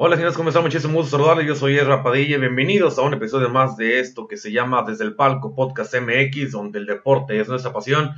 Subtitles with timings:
[0.00, 0.62] Hola señores, ¿cómo están?
[0.62, 1.48] Muchísimo gusto saludarles.
[1.48, 2.38] Yo soy Ezra Padilla.
[2.38, 6.52] Bienvenidos a un episodio más de esto que se llama Desde el Palco Podcast MX,
[6.52, 8.12] donde el deporte es nuestra pasión.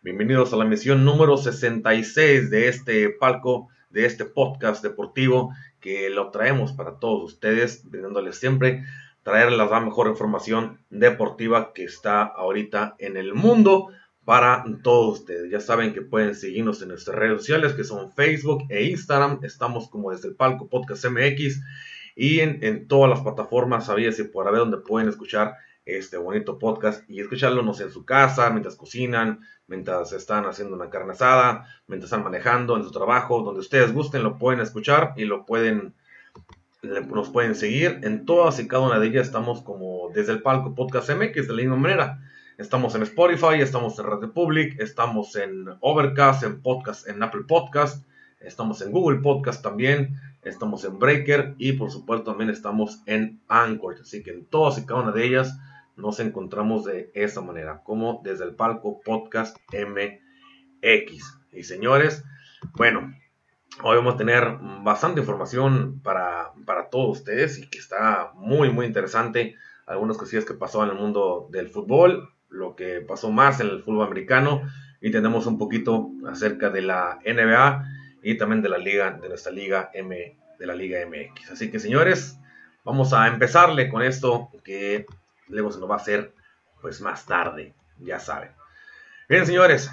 [0.00, 6.30] Bienvenidos a la misión número 66 de este palco, de este podcast deportivo que lo
[6.30, 8.86] traemos para todos ustedes, brindándoles siempre
[9.22, 13.88] traerles la mejor información deportiva que está ahorita en el mundo
[14.26, 15.52] para todos ustedes.
[15.52, 19.38] Ya saben que pueden seguirnos en nuestras redes sociales que son Facebook e Instagram.
[19.44, 21.62] Estamos como desde el palco Podcast MX
[22.16, 27.08] y en, todas las plataformas, sabías y por haber donde pueden escuchar este bonito podcast
[27.08, 31.64] y escucharlo no sé, en su casa, mientras cocinan, mientras están haciendo una carne asada,
[31.86, 35.94] mientras están manejando en su trabajo, donde ustedes gusten, lo pueden escuchar y lo pueden
[36.82, 40.74] nos pueden seguir en todas y cada una de ellas estamos como desde el palco
[40.74, 42.18] podcast MX de la misma manera
[42.58, 48.08] Estamos en Spotify, estamos en Radio Public, estamos en Overcast, en Podcast, en Apple Podcast,
[48.40, 53.96] estamos en Google Podcast también, estamos en Breaker y por supuesto también estamos en Anchor.
[54.00, 55.58] Así que en todas y cada una de ellas
[55.96, 61.40] nos encontramos de esa manera, como desde el palco Podcast MX.
[61.52, 62.24] Y señores,
[62.72, 63.12] bueno,
[63.82, 68.86] hoy vamos a tener bastante información para, para todos ustedes y que está muy, muy
[68.86, 69.56] interesante.
[69.84, 73.82] Algunas cosillas que pasó en el mundo del fútbol, lo que pasó más en el
[73.82, 74.62] fútbol americano
[75.00, 77.84] y tenemos un poquito acerca de la NBA
[78.22, 81.52] y también de la liga, de nuestra liga M, de la liga MX.
[81.52, 82.38] Así que señores,
[82.84, 85.06] vamos a empezarle con esto que
[85.48, 86.32] luego se nos va a hacer
[86.80, 88.50] pues más tarde, ya saben.
[89.28, 89.90] Bien señores,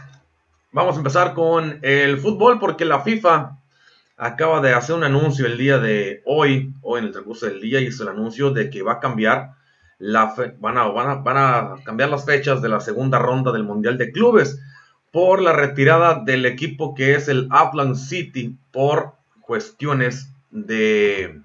[0.72, 3.57] vamos a empezar con el fútbol porque la FIFA
[4.17, 7.81] acaba de hacer un anuncio el día de hoy, o en el transcurso del día,
[7.81, 9.55] hizo el anuncio de que va a cambiar
[10.59, 14.59] van, a, van, a, cambiar las fechas de la segunda ronda del Mundial de Clubes
[15.12, 21.41] por la retirada del equipo que es el Upland City por cuestiones de,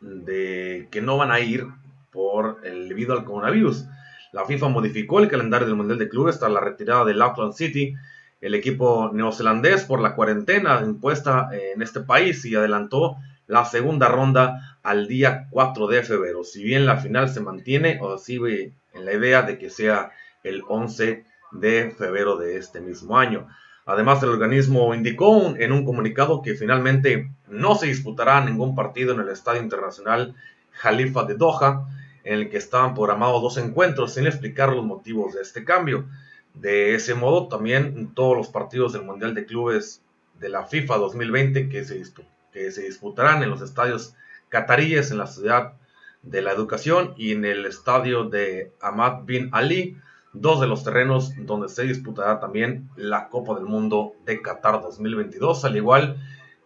[0.00, 1.66] que no van a ir
[2.10, 3.86] por el, debido al coronavirus.
[4.32, 7.94] La FIFA modificó el calendario del Mundial de Clubes hasta la retirada del Auckland City,
[8.40, 13.16] el equipo neozelandés, por la cuarentena impuesta en este país y adelantó
[13.50, 16.44] la segunda ronda al día 4 de febrero.
[16.44, 20.12] Si bien la final se mantiene o sigue en la idea de que sea
[20.44, 23.48] el 11 de febrero de este mismo año.
[23.86, 29.20] Además, el organismo indicó en un comunicado que finalmente no se disputará ningún partido en
[29.20, 30.36] el Estadio Internacional
[30.70, 31.88] Jalifa de Doha,
[32.22, 36.04] en el que estaban programados dos encuentros, sin explicar los motivos de este cambio.
[36.54, 40.02] De ese modo, también todos los partidos del Mundial de Clubes
[40.38, 42.00] de la FIFA 2020 que se,
[42.52, 44.14] que se disputarán en los estadios
[44.48, 45.74] cataríes en la ciudad
[46.22, 49.96] de la educación y en el estadio de Ahmad bin Ali,
[50.32, 55.64] dos de los terrenos donde se disputará también la Copa del Mundo de Qatar 2022,
[55.64, 56.16] al igual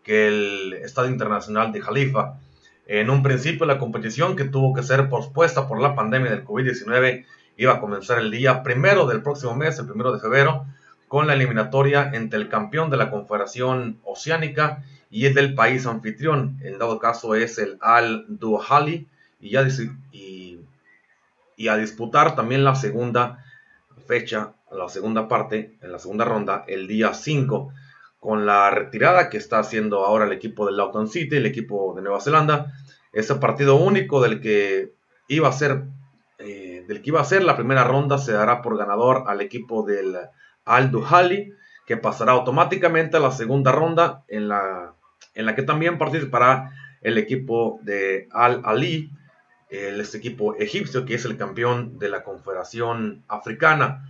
[0.03, 2.39] que el Estadio Internacional de Jalifa.
[2.87, 7.25] En un principio la competición que tuvo que ser pospuesta por la pandemia del COVID-19
[7.57, 10.67] iba a comenzar el día primero del próximo mes, el primero de febrero,
[11.09, 14.83] con la eliminatoria entre el campeón de la Confederación Oceánica
[15.15, 16.59] y es del país anfitrión.
[16.65, 19.07] En dado caso es el Al Duhali
[19.39, 19.65] y, ya,
[20.11, 20.59] y,
[21.57, 23.45] y a disputar también la segunda
[24.09, 27.73] fecha, la segunda parte, en la segunda ronda, el día 5,
[28.19, 32.03] con la retirada que está haciendo ahora el equipo del Lawton City, el equipo de
[32.03, 32.73] Nueva Zelanda.
[33.13, 34.95] Ese partido único del que
[35.29, 35.85] iba a ser,
[36.41, 39.85] eh, del que iba a ser la primera ronda se dará por ganador al equipo
[39.85, 40.17] del
[40.65, 41.53] Al Duhali,
[41.87, 44.95] que pasará automáticamente a la segunda ronda en la
[45.35, 49.11] en la que también participará el equipo de Al Ali,
[49.71, 54.09] este equipo egipcio que es el campeón de la Confederación Africana.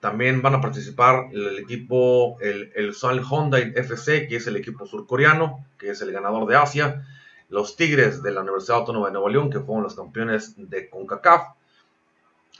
[0.00, 4.86] También van a participar el equipo, el, el Honda Hyundai FC, que es el equipo
[4.86, 7.04] surcoreano, que es el ganador de Asia.
[7.48, 11.48] Los Tigres de la Universidad Autónoma de Nuevo León, que fueron los campeones de CONCACAF.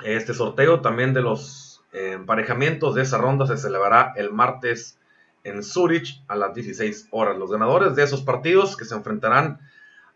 [0.05, 4.98] Este sorteo también de los eh, emparejamientos de esa ronda se celebrará el martes
[5.45, 7.37] en Zurich a las 16 horas.
[7.37, 9.61] Los ganadores de esos partidos que se enfrentarán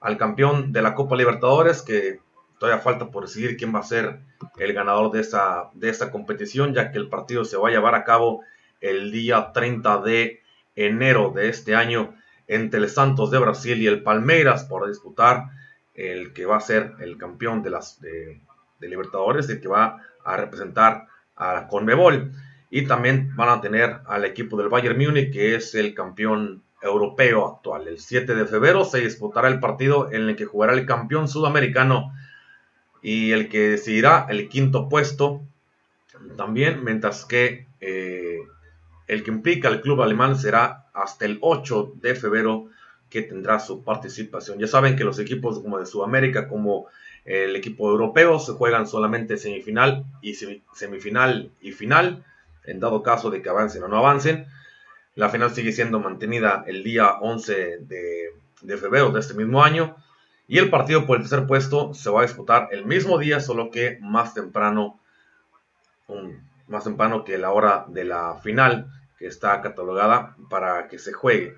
[0.00, 2.20] al campeón de la Copa Libertadores, que
[2.58, 4.20] todavía falta por decidir quién va a ser
[4.58, 8.04] el ganador de esta, de competición, ya que el partido se va a llevar a
[8.04, 8.42] cabo
[8.80, 10.42] el día 30 de
[10.74, 12.14] enero de este año
[12.46, 15.50] entre el Santos de Brasil y el Palmeiras por disputar
[15.94, 18.40] el que va a ser el campeón de las de,
[18.80, 22.32] Libertadores, el que va a representar a Conmebol.
[22.74, 27.46] Y también van a tener al equipo del Bayern Múnich, que es el campeón europeo
[27.46, 27.86] actual.
[27.86, 32.14] El 7 de febrero se disputará el partido en el que jugará el campeón sudamericano
[33.02, 35.42] y el que decidirá el quinto puesto
[36.36, 38.38] también, mientras que eh,
[39.06, 42.68] el que implica al club alemán será hasta el 8 de febrero
[43.10, 44.58] que tendrá su participación.
[44.58, 46.86] Ya saben que los equipos como de Sudamérica, como
[47.26, 50.34] el equipo europeo, se juegan solamente semifinal y
[50.72, 52.24] semifinal y final,
[52.64, 54.46] en dado caso de que avancen o no avancen.
[55.14, 59.96] La final sigue siendo mantenida el día 11 de, febrero de este mismo año.
[60.48, 63.70] Y el partido por el tercer puesto se va a disputar el mismo día, solo
[63.70, 64.98] que más temprano,
[66.66, 71.54] más temprano que la hora de la final, que está catalogada para que se juegue.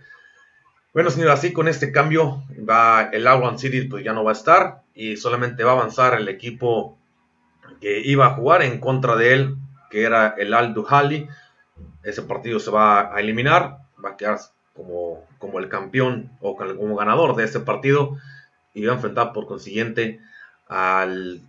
[0.93, 4.35] Bueno, señor, así con este cambio va el Auckland City pues ya no va a
[4.35, 6.97] estar y solamente va a avanzar el equipo
[7.81, 9.57] que iba a jugar en contra de él,
[9.95, 11.29] que era el Al Duhali.
[12.03, 14.41] Ese partido se va a eliminar, va a quedar
[14.75, 18.17] como, como el campeón o como ganador de ese partido
[18.75, 20.19] y va a enfrentar por consiguiente
[20.67, 21.43] al,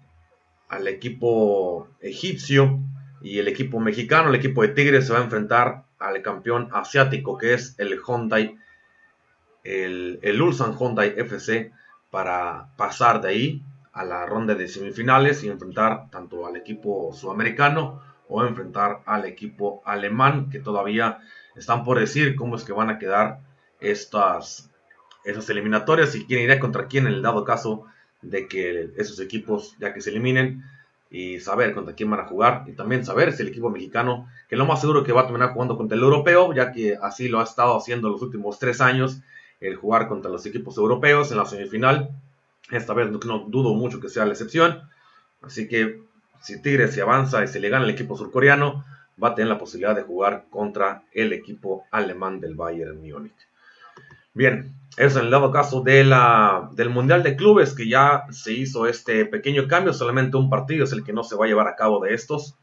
[0.69, 2.77] al equipo egipcio
[3.19, 7.39] y el equipo mexicano, el equipo de Tigres se va a enfrentar al campeón asiático
[7.39, 8.59] que es el Hyundai
[9.63, 11.71] el, el Ulsan Hyundai FC
[12.11, 18.03] para pasar de ahí a la ronda de semifinales y enfrentar tanto al equipo sudamericano
[18.27, 21.19] o enfrentar al equipo alemán que todavía
[21.55, 23.39] están por decir cómo es que van a quedar
[23.79, 24.69] estas
[25.23, 27.85] esas eliminatorias y quién irá contra quién en el dado caso
[28.21, 30.63] de que esos equipos ya que se eliminen
[31.09, 34.55] y saber contra quién van a jugar y también saber si el equipo mexicano que
[34.55, 37.39] lo más seguro que va a terminar jugando contra el europeo ya que así lo
[37.39, 39.21] ha estado haciendo los últimos tres años
[39.59, 42.09] el jugar contra los equipos europeos en la semifinal.
[42.71, 44.81] Esta vez no, dudo mucho que sea la excepción.
[45.41, 46.01] Así que
[46.45, 48.85] si Tigres se avanza y se le gana el equipo surcoreano,
[49.21, 53.33] va a tener la posibilidad de jugar contra el equipo alemán del Bayern Múnich.
[54.35, 59.25] Bien, eso en el dado caso del Mundial de Clubes, que ya se hizo este
[59.25, 61.99] pequeño cambio, solamente un partido es el que no se va a llevar a cabo
[62.01, 62.55] de estos,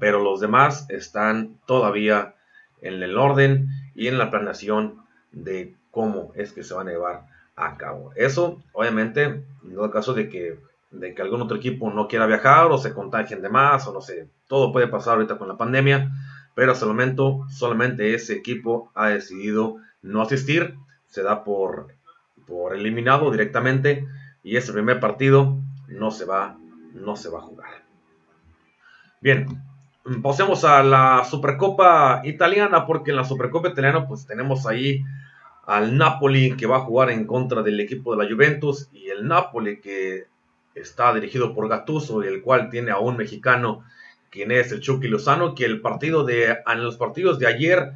[0.00, 2.34] pero los demás están todavía
[2.80, 7.26] en el orden y en la planeación de cómo es que se van a llevar
[7.56, 8.12] a cabo.
[8.16, 10.58] Eso, obviamente, en el caso de que,
[10.92, 14.00] de que algún otro equipo no quiera viajar o se contagien de más o no
[14.00, 16.12] sé, todo puede pasar ahorita con la pandemia,
[16.54, 21.88] pero hasta el momento solamente ese equipo ha decidido no asistir, se da por,
[22.46, 24.06] por eliminado directamente
[24.42, 25.58] y ese primer partido
[25.88, 26.58] no se va,
[26.92, 27.70] no se va a jugar.
[29.20, 29.46] Bien,
[30.22, 35.02] pasemos a la Supercopa Italiana porque en la Supercopa Italiana pues tenemos ahí
[35.64, 39.26] al Napoli que va a jugar en contra del equipo de la Juventus y el
[39.28, 40.26] Napoli que
[40.74, 43.84] está dirigido por Gattuso y el cual tiene a un mexicano
[44.30, 47.92] quien es el Chucky Lozano que el partido de en los partidos de ayer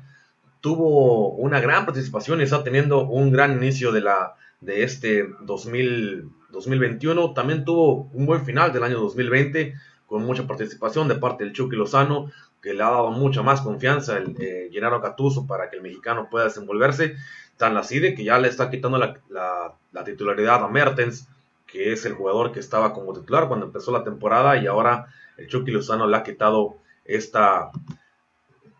[0.60, 6.30] tuvo una gran participación y está teniendo un gran inicio de la de este 2000,
[6.50, 9.74] 2021 también tuvo un buen final del año 2020
[10.06, 12.30] con mucha participación de parte del Chucky Lozano
[12.66, 16.28] que le ha dado mucha más confianza el eh, Gennaro Gattuso para que el mexicano
[16.28, 17.14] pueda desenvolverse.
[17.56, 21.28] Tan así de que ya le está quitando la, titularidad a Mertens,
[21.76, 25.46] que es el jugador que estaba como titular cuando empezó la temporada y ahora el
[25.46, 27.70] Chucky Lozano le ha quitado esta,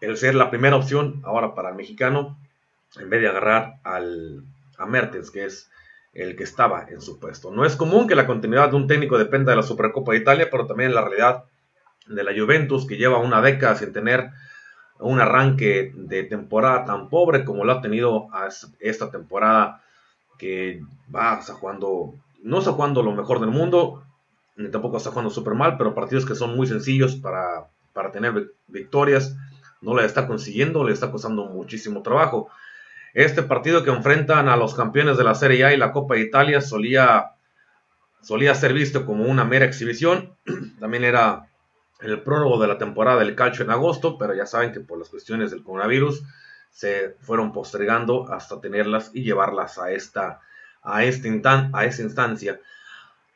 [0.01, 2.39] el ser la primera opción ahora para el mexicano,
[2.99, 4.45] en vez de agarrar al,
[4.79, 5.71] a Mertens, que es
[6.15, 7.51] el que estaba en su puesto.
[7.51, 10.49] No es común que la continuidad de un técnico dependa de la Supercopa de Italia,
[10.51, 11.45] pero también la realidad
[12.07, 14.31] de la Juventus, que lleva una década sin tener
[15.01, 18.29] un arranque de temporada tan pobre como lo ha tenido
[18.81, 19.83] esta temporada
[20.39, 20.81] que
[21.15, 22.15] va jugando,
[22.47, 24.05] no está jugando lo mejor del mundo,
[24.55, 28.53] ni tampoco está jugando súper mal, pero partidos que son muy sencillos para, para tener
[28.69, 29.37] victorias,
[29.81, 32.49] no le está consiguiendo, le está costando muchísimo trabajo.
[33.15, 36.21] Este partido que enfrentan a los campeones de la Serie A y la Copa de
[36.21, 37.33] Italia solía,
[38.23, 40.37] solía ser visto como una mera exhibición,
[40.81, 41.49] también era
[42.01, 45.09] el prólogo de la temporada del calcio en agosto, pero ya saben que por las
[45.09, 46.23] cuestiones del coronavirus
[46.71, 50.41] se fueron postergando hasta tenerlas y llevarlas a esta,
[50.87, 52.61] a este a esta instancia.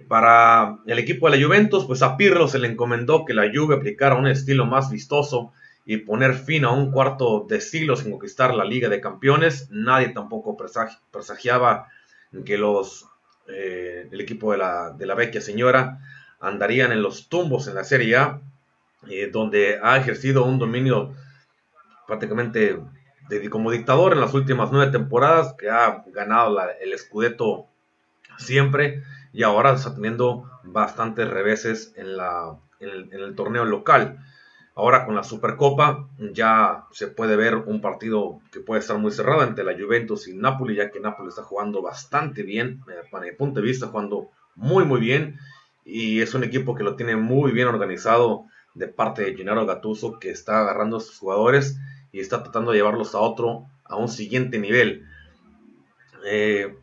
[0.08, 3.74] Para el equipo de la Juventus, pues a Pirlo se le encomendó que la Juve
[3.74, 5.52] aplicara un estilo más vistoso
[5.84, 9.68] y poner fin a un cuarto de siglo sin conquistar la Liga de Campeones.
[9.70, 10.56] Nadie tampoco
[11.10, 11.88] presagiaba
[12.44, 13.06] que los,
[13.48, 16.00] eh, el equipo de la, de la vecchia señora
[16.40, 18.40] andarían en los tumbos en la Serie A
[19.08, 21.14] eh, donde ha ejercido un dominio
[22.06, 22.78] prácticamente
[23.50, 27.66] como dictador en las últimas nueve temporadas, que ha ganado el Scudetto
[28.38, 32.08] siempre, y ahora está teniendo bastantes reveses en
[32.80, 34.18] el torneo local.
[34.74, 39.42] Ahora con la Supercopa ya se puede ver un partido que puede estar muy cerrado
[39.42, 43.32] entre la Juventus y Napoli, ya que Napoli está jugando bastante bien, eh, para mi
[43.32, 45.38] punto de vista, jugando muy muy bien
[45.84, 48.44] y es un equipo que lo tiene muy bien organizado
[48.74, 51.78] de parte de Gennaro Gattuso que está agarrando a sus jugadores
[52.12, 55.06] y está tratando de llevarlos a otro, a un siguiente nivel.
[56.26, 56.74] Eh,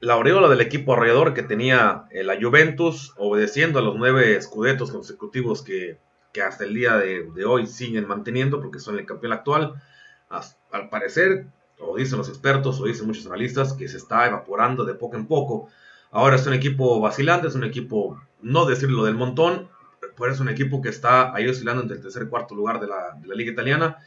[0.00, 4.90] la aureola del equipo alrededor que tenía eh, la Juventus, obedeciendo a los nueve escudetos
[4.90, 5.98] consecutivos que
[6.34, 9.80] que hasta el día de, hoy siguen manteniendo porque son el campeón actual.
[10.28, 11.46] al parecer,
[11.78, 15.26] o dicen los expertos, o dicen muchos analistas, que se está evaporando de poco en
[15.26, 15.68] poco.
[16.10, 19.68] Ahora es un equipo vacilante, es un equipo, no decirlo del montón,
[20.18, 22.88] pero es un equipo que está ahí oscilando entre el tercer y cuarto lugar de
[22.88, 23.98] la, de la liga italiana.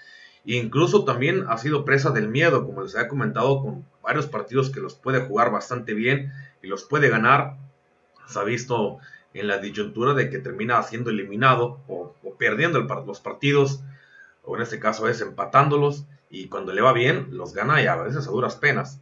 [0.56, 4.80] Incluso también ha sido presa del miedo, como les había comentado, con varios partidos que
[4.80, 6.32] los puede jugar bastante bien
[6.63, 7.58] y los puede ganar.
[8.27, 9.00] Se ha visto
[9.34, 13.82] en la disyuntura de que termina siendo eliminado o, perdiendo los partidos,
[14.46, 17.98] o en este caso es empatándolos, y cuando le va bien, los gana y a
[17.98, 19.01] veces a duras penas.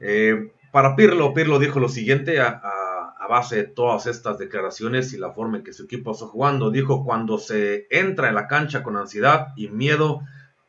[0.00, 5.18] Eh, para Pirlo, Pirlo dijo lo siguiente a, a, base de todas estas declaraciones y
[5.18, 6.70] la forma en que su equipo está jugando.
[6.70, 10.20] Dijo, cuando se entra en la cancha con ansiedad y miedo,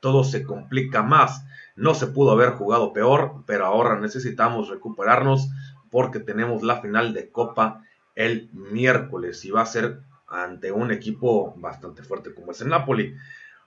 [0.06, 1.48] todo se complica más.
[1.76, 5.50] No se pudo haber jugado peor, pero ahora necesitamos recuperarnos
[5.90, 7.82] porque tenemos la final de Copa
[8.14, 13.16] el miércoles y va a ser ante un equipo bastante fuerte como es el Napoli.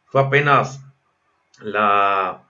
[0.05, 0.81] Fue apenas
[1.61, 2.45] la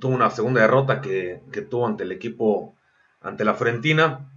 [0.00, 1.40] tuvo una segunda derrota que,
[1.70, 2.74] tuvo ante el equipo
[3.22, 4.32] ante la Fiorentina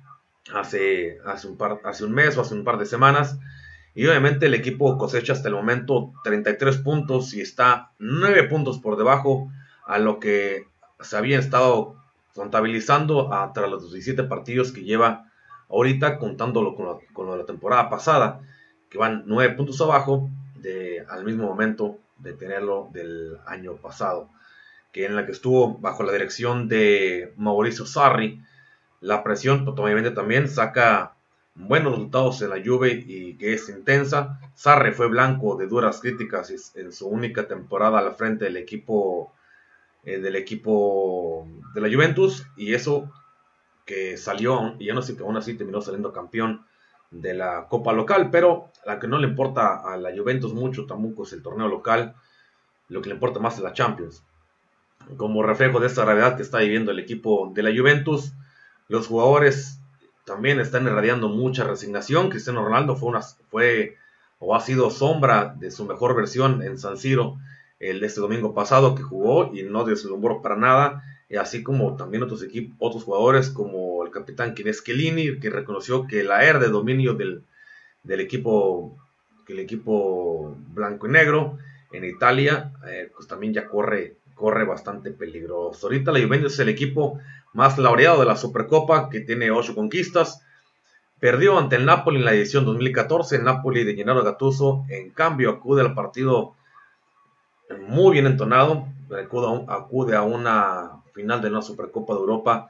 [0.53, 3.39] hace, hace, un hace un mes o hace un par de semanas.
[3.93, 8.98] Y obviamente el equipo cosecha hasta el momento 33 puntos y está 9 puntos por
[8.98, 9.51] debajo
[9.86, 10.67] a lo que
[11.01, 11.95] se había estado
[12.33, 15.29] contabilizando tras los 17 partidos que lleva
[15.69, 18.41] ahorita contándolo con, con lo de la temporada pasada,
[18.89, 24.29] que van nueve puntos abajo de, al mismo momento de tenerlo del año pasado,
[24.91, 28.43] que en la que estuvo bajo la dirección de Mauricio Sarri,
[29.00, 31.15] la presión pues, también saca
[31.55, 34.39] buenos resultados en la Juve y que es intensa.
[34.55, 39.34] Sarri fue blanco de duras críticas en su única temporada al frente del equipo
[40.03, 43.12] eh, del equipo de la Juventus y eso
[43.86, 46.65] que salió, y sé que aún así terminó saliendo campeón
[47.12, 51.24] de la Copa Local, pero la que no le importa a la Juventus mucho tampoco
[51.24, 52.15] es el torneo local,
[52.88, 54.24] lo que le importa más es la Champions.
[55.17, 58.34] Como reflejo de esta realidad que está viviendo el equipo de la Juventus,
[58.88, 59.80] los jugadores
[60.31, 62.29] también están irradiando mucha resignación.
[62.29, 63.97] Cristiano Ronaldo fue, una, fue
[64.39, 67.38] o ha sido sombra de su mejor versión en San Siro
[67.79, 71.03] el este domingo pasado que jugó y no deslumbró para nada
[71.38, 76.23] así como también otros equipos, otros jugadores como el capitán Kines Chiellini, que reconoció que
[76.23, 77.43] la era de dominio del,
[78.05, 78.97] equipo,
[79.45, 81.57] que el equipo blanco y negro
[81.91, 85.88] en Italia, eh, pues también ya corre, corre bastante peligroso.
[85.88, 87.19] Ahorita la Juventus es el equipo
[87.53, 90.41] más laureado de la Supercopa, que tiene 8 conquistas.
[91.20, 95.51] Perdió ante el Napoli en la edición 2014, el Napoli de Gennaro Gattuso, en cambio
[95.51, 96.55] acude al partido
[97.88, 98.88] muy bien entonado,
[99.67, 102.70] acude a una final de una Supercopa de Europa,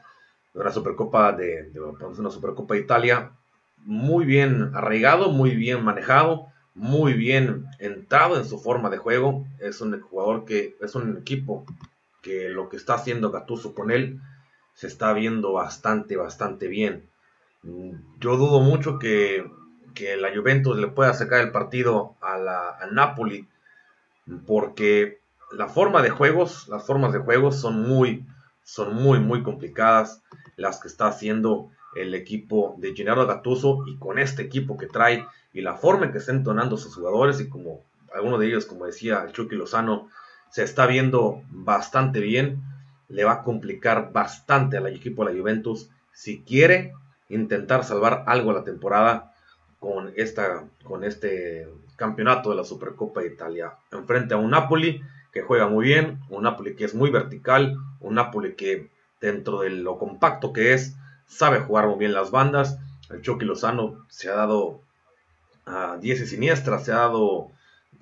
[0.54, 1.72] de una Supercopa de,
[2.18, 3.32] una Supercopa de Italia,
[3.78, 9.46] muy bien arraigado, muy bien manejado, muy bien entrado en su forma de juego.
[9.60, 11.66] Es un jugador que es un equipo
[12.22, 14.20] que lo que está haciendo Gattuso con él
[14.82, 17.08] se está viendo bastante, bastante bien.
[18.20, 19.48] Yo dudo mucho que,
[19.94, 23.48] que la Juventus le pueda sacar el partido a la a Napoli
[24.48, 25.20] porque
[25.52, 28.26] la forma de juegos, las formas de juegos son muy,
[28.64, 30.24] son muy, muy complicadas
[30.56, 35.28] las que está haciendo el equipo de Gennaro Gattuso y con este equipo que trae
[35.54, 37.84] y la forma en que está entonando sus jugadores y como
[38.16, 40.10] alguno de ellos, como decía Chucky Lozano,
[40.50, 42.64] se está viendo bastante bien,
[43.12, 46.94] le va a complicar bastante al equipo de la Juventus si quiere
[47.30, 49.34] intentar salvar algo la temporada
[49.80, 53.74] con, esta, con este campeonato de la Supercopa de Italia.
[53.92, 55.02] Enfrente a un Napoli
[55.32, 58.90] que juega muy bien, un Napoli que es muy vertical, un Napoli que
[59.20, 62.78] dentro de lo compacto que es, sabe jugar muy bien las bandas.
[63.10, 64.82] El Chucky Lozano se ha dado
[65.66, 67.50] a 10 y siniestras, se ha dado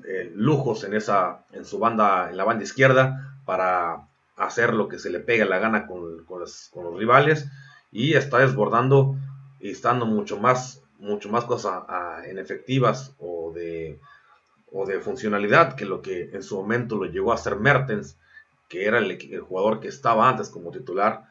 [0.05, 4.08] eh, lujos en, esa, en su banda, en la banda izquierda, para
[4.39, 7.47] hacer lo que se le pega la gana con, los, rivales
[7.91, 9.15] y está desbordando
[9.59, 11.83] y estando mucho más, mucho más cosas
[12.25, 13.99] en efectivas o de
[14.71, 18.17] o de funcionalidad que lo que en su momento lo llegó a ser Mertens,
[18.67, 21.25] que era el, jugador que estaba antes como titular,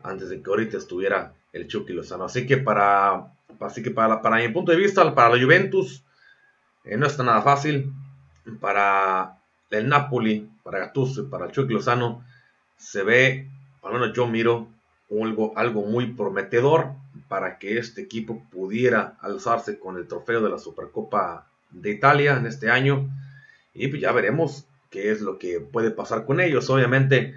[0.00, 2.24] antes de que ahorita estuviera el Chucky Lozano.
[2.24, 6.02] Así que para, Así que para, para mi punto de vista, para la Juventus,
[6.84, 7.92] eh, no está nada fácil.
[8.60, 9.38] Para
[9.70, 12.24] el Napoli, para Gattuso y para el Chucky Lozano,
[12.76, 13.50] se ve,
[13.82, 14.68] al menos yo miro,
[15.22, 16.92] algo, algo muy prometedor
[17.28, 22.46] para que este equipo pudiera alzarse con el trofeo de la Supercopa de Italia en
[22.46, 23.08] este año.
[23.74, 26.68] Y pues ya veremos qué es lo que puede pasar con ellos.
[26.70, 27.34] Obviamente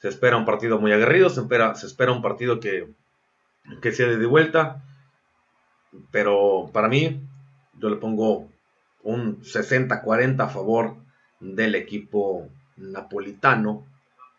[0.00, 2.88] se espera un partido muy aguerrido, se espera, se espera un partido que,
[3.80, 4.82] que sea de vuelta.
[6.10, 7.20] Pero para mí,
[7.78, 8.48] yo le pongo
[9.02, 10.96] un 60-40 a favor
[11.40, 13.84] del equipo napolitano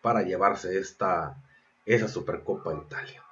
[0.03, 1.41] para llevarse esta,
[1.85, 3.23] esa Supercopa de Italia.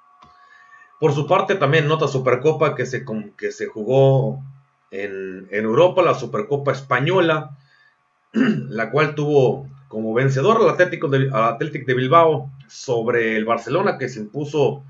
[0.98, 3.04] Por su parte, también nota Supercopa que se,
[3.36, 4.42] que se jugó
[4.90, 7.58] en, Europa, la Supercopa Española,
[8.32, 14.08] la cual tuvo como vencedor al Atlético de, Atlético de Bilbao sobre el Barcelona, que
[14.08, 14.82] se impuso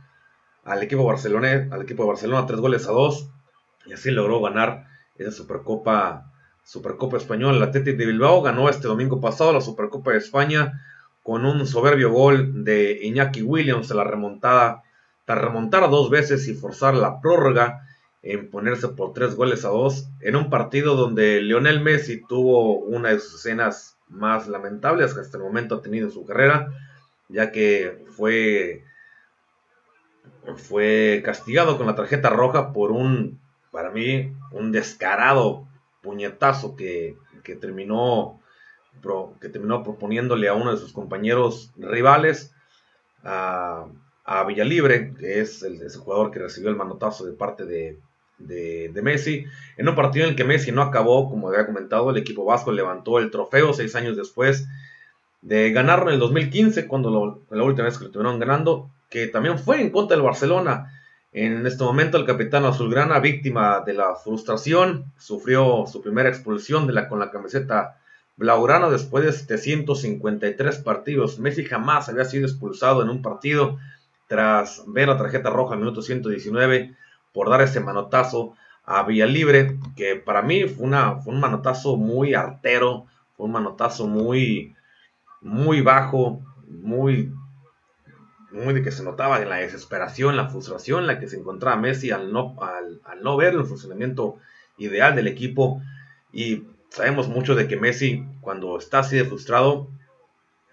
[0.65, 3.29] al equipo, al equipo de Barcelona tres goles a dos,
[3.87, 4.87] y así logró ganar
[5.17, 6.31] esa Supercopa,
[6.63, 7.57] Supercopa Española.
[7.57, 10.81] El Atlético de Bilbao ganó este domingo pasado la Supercopa de España
[11.23, 14.83] con un soberbio gol de Iñaki Williams en la remontada,
[15.25, 17.87] tras remontar dos veces y forzar la prórroga
[18.23, 23.11] en ponerse por tres goles a dos en un partido donde Lionel Messi tuvo una
[23.11, 26.73] de sus escenas más lamentables que hasta el momento ha tenido en su carrera,
[27.29, 28.85] ya que fue,
[30.57, 35.67] fue castigado con la tarjeta roja por un, para mí, un descarado
[36.03, 38.42] puñetazo que, que terminó
[39.41, 42.55] que terminó proponiéndole a uno de sus compañeros rivales,
[43.25, 43.87] a,
[44.47, 47.99] Villalibre, que es el, ese jugador que recibió el manotazo de parte de,
[48.39, 49.45] de, Messi,
[49.77, 52.73] en un partido en el que Messi no acabó, como había comentado, el equipo vasco
[52.73, 54.67] levantó el trofeo seis años después
[55.43, 59.59] de ganarlo en el 2015, cuando la última vez que lo estuvieron ganando, que también
[59.59, 60.93] fue en contra del Barcelona.
[61.33, 67.19] En este momento el capitán azulgrana, víctima de la frustración, sufrió su primera expulsión con
[67.19, 67.99] la camiseta
[68.43, 71.39] blaugrana después de 753 partidos.
[71.39, 73.79] Messi jamás había sido expulsado en un partido
[74.27, 76.97] tras ver la tarjeta roja al minuto 119
[77.33, 82.35] por dar ese manotazo a Villalibre, que para mí fue, una, fue un manotazo muy
[82.35, 84.75] artero, fue un manotazo muy,
[85.41, 87.33] muy bajo, muy,
[88.51, 91.77] muy de que se notaba en la desesperación, la frustración en la que se encontraba
[91.77, 94.39] Messi al no, al no ver el funcionamiento
[94.79, 95.81] ideal del equipo.
[96.33, 99.89] Y sabemos mucho de que Messi, cuando está así de frustrado,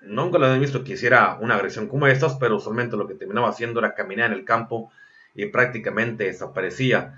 [0.02, 3.50] nunca lo he visto que hiciera una agresión como estas, pero solamente lo que terminaba
[3.50, 4.92] haciendo era caminar en el campo
[5.34, 7.16] y prácticamente desaparecía.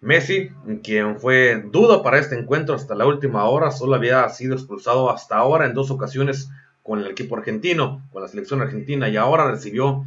[0.00, 0.50] Messi,
[0.82, 5.36] quien fue duda para este encuentro hasta la última hora, solo había sido expulsado hasta
[5.36, 6.50] ahora en dos ocasiones
[6.82, 10.04] con el equipo argentino, con la selección argentina, y ahora recibió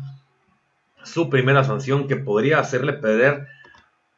[1.04, 3.48] su primera sanción que podría hacerle perder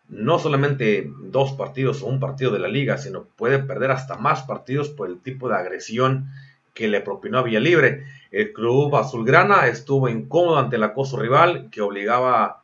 [0.09, 4.43] no solamente dos partidos o un partido de la liga, sino puede perder hasta más
[4.43, 6.29] partidos por el tipo de agresión
[6.73, 8.05] que le propinó a Villalibre.
[8.31, 12.61] El club azulgrana estuvo incómodo ante el acoso rival que obligaba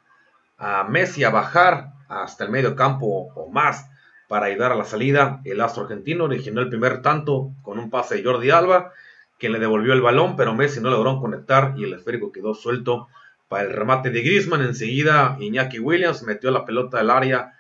[0.58, 3.90] a Messi a bajar hasta el medio campo o más
[4.28, 5.42] para ayudar a la salida.
[5.44, 8.92] El astro argentino originó el primer tanto con un pase de Jordi Alba,
[9.40, 13.08] que le devolvió el balón, pero Messi no logró conectar y el esférico quedó suelto
[13.52, 14.62] para el remate de Griezmann.
[14.62, 17.52] Enseguida Iñaki Williams metió la pelota al área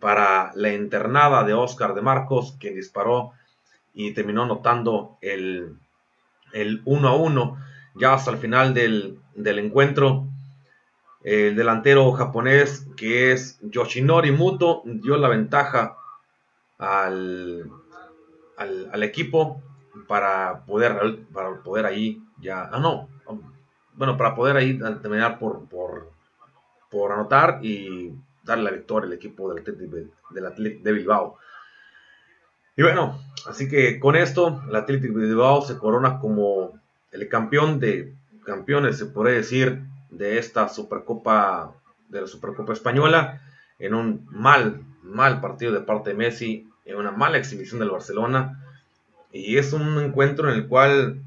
[0.00, 3.32] para la internada de Oscar de Marcos, que disparó
[3.92, 5.76] y terminó anotando el,
[6.54, 7.58] el 1 a 1.
[7.96, 10.26] Ya hasta el final del, del encuentro,
[11.22, 15.98] el delantero japonés que es Yoshinori Muto dio la ventaja
[16.78, 17.70] al,
[18.56, 19.62] al, equipo
[20.08, 22.70] para poder, para poder ahí ya.
[22.72, 23.10] Ah, no.
[23.96, 26.10] Bueno, para poder ahí terminar por, por,
[26.90, 31.38] por anotar y darle la victoria al equipo del Atlético de Bilbao.
[32.76, 36.78] Y bueno, así que con esto, el Atlético de Bilbao se corona como
[37.10, 39.80] el campeón de campeones, se puede decir,
[40.10, 41.72] de esta Supercopa,
[42.08, 43.42] de la Supercopa Española,
[43.78, 48.62] en un mal, mal partido de parte de Messi, en una mala exhibición del Barcelona.
[49.32, 51.20] Y es un encuentro en el cual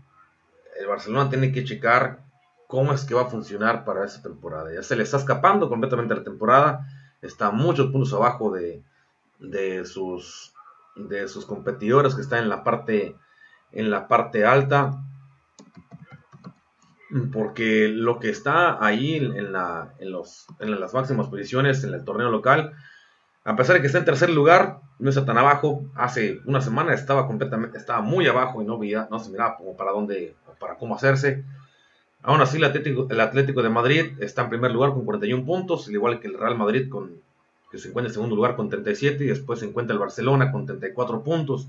[0.80, 2.20] el Barcelona tiene que checar
[2.70, 4.72] cómo es que va a funcionar para esta temporada.
[4.72, 6.88] Ya se le está escapando completamente la temporada,
[7.20, 8.84] está muchos puntos abajo de,
[9.40, 10.54] de, sus,
[10.96, 13.16] de sus competidores que están en la parte,
[13.72, 15.04] en la parte alta
[17.34, 22.06] porque lo que está ahí en, la, en, los, en las máximas posiciones en el
[22.06, 22.74] torneo local,
[23.46, 25.84] a pesar de que está en tercer lugar, no está tan abajo.
[25.96, 29.76] Hace una semana estaba completamente, estaba muy abajo y no, veía, no se miraba como
[29.76, 31.44] para dónde o para cómo hacerse.
[32.22, 36.20] Aún así, el Atlético, de Madrid está en primer lugar con 41 puntos, al igual
[36.20, 36.90] que el Real Madrid
[37.72, 40.66] que se encuentra en segundo lugar con 37 y después se encuentra el Barcelona con
[40.66, 41.68] 34 puntos.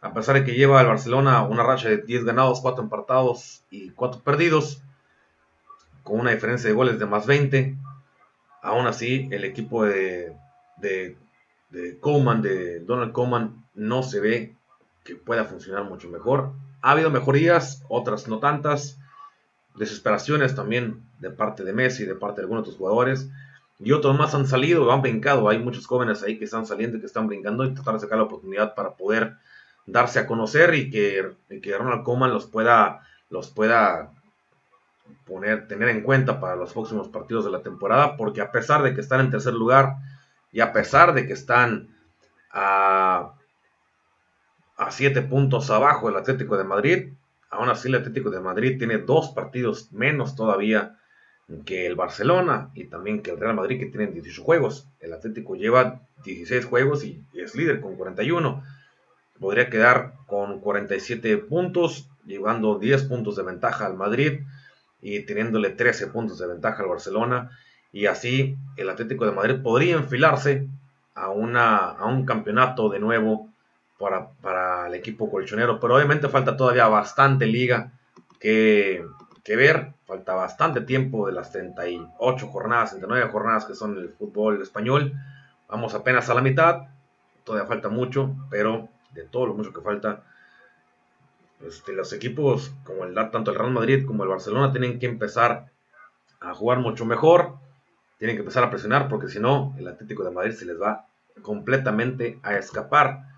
[0.00, 3.90] A pesar de que lleva el Barcelona una racha de 10 ganados, 4 empatados y
[3.90, 4.82] 4 perdidos,
[6.02, 7.76] con una diferencia de goles de más 20,
[8.62, 10.32] aún así el equipo de,
[10.76, 11.16] de,
[11.70, 14.54] de Coleman, de Donald Coleman, no se ve
[15.04, 16.52] que pueda funcionar mucho mejor.
[16.82, 18.98] Ha habido mejorías, otras no tantas,
[19.76, 23.28] desesperaciones también de parte de Messi, de parte de algunos otros jugadores,
[23.78, 25.48] y otros más han salido, han brincado.
[25.48, 28.18] Hay muchos jóvenes ahí que están saliendo y que están brincando y tratar de sacar
[28.18, 29.34] la oportunidad para poder
[29.86, 34.12] darse a conocer y que, que Ronald Koeman los pueda, los pueda
[35.26, 38.94] poner, tener en cuenta para los próximos partidos de la temporada, porque a pesar de
[38.94, 39.96] que están en tercer lugar
[40.52, 41.88] y a pesar de que están
[42.52, 43.32] a,
[44.76, 47.12] a siete puntos abajo del Atlético de Madrid,
[47.52, 50.98] aún así el Atlético de Madrid tiene dos partidos menos todavía
[51.66, 54.88] que el Barcelona y también que el Real Madrid que tienen 18 juegos.
[55.00, 58.64] El Atlético lleva 16 juegos y es líder con 41.
[59.38, 64.40] Podría quedar con 47 puntos, llevando 10 puntos de ventaja al Madrid
[65.02, 67.50] y teniéndole 13 puntos de ventaja al Barcelona.
[67.92, 70.68] Y así el Atlético de Madrid podría enfilarse
[71.14, 73.50] a, una, a un campeonato de nuevo
[73.98, 75.80] para, para el equipo colchonero.
[75.80, 77.92] Pero obviamente falta todavía bastante liga
[78.38, 79.04] que,
[79.44, 79.92] que ver.
[80.06, 85.12] Falta bastante tiempo de las 38 jornadas, 39 jornadas que son el fútbol español.
[85.68, 86.88] Vamos apenas a la mitad.
[87.44, 90.22] Todavía falta mucho, pero de todo lo mucho que falta,
[91.66, 95.70] este, los equipos como el tanto el Real Madrid como el Barcelona tienen que empezar
[96.40, 97.54] a jugar mucho mejor,
[98.18, 101.06] tienen que empezar a presionar porque si no el Atlético de Madrid se les va
[101.42, 103.31] completamente a escapar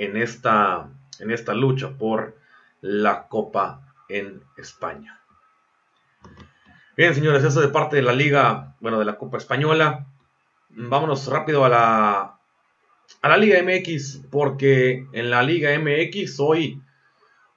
[0.00, 2.34] en esta, en esta lucha por
[2.80, 5.20] la Copa en España.
[6.96, 10.06] Bien, señores, eso de parte de la Liga, bueno, de la Copa Española.
[10.70, 12.38] Vámonos rápido a la,
[13.20, 16.80] a la Liga MX, porque en la Liga MX hoy,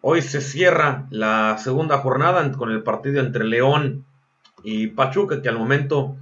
[0.02, 4.06] hoy se cierra la segunda jornada con el partido entre León
[4.64, 6.18] y Pachuca, que al momento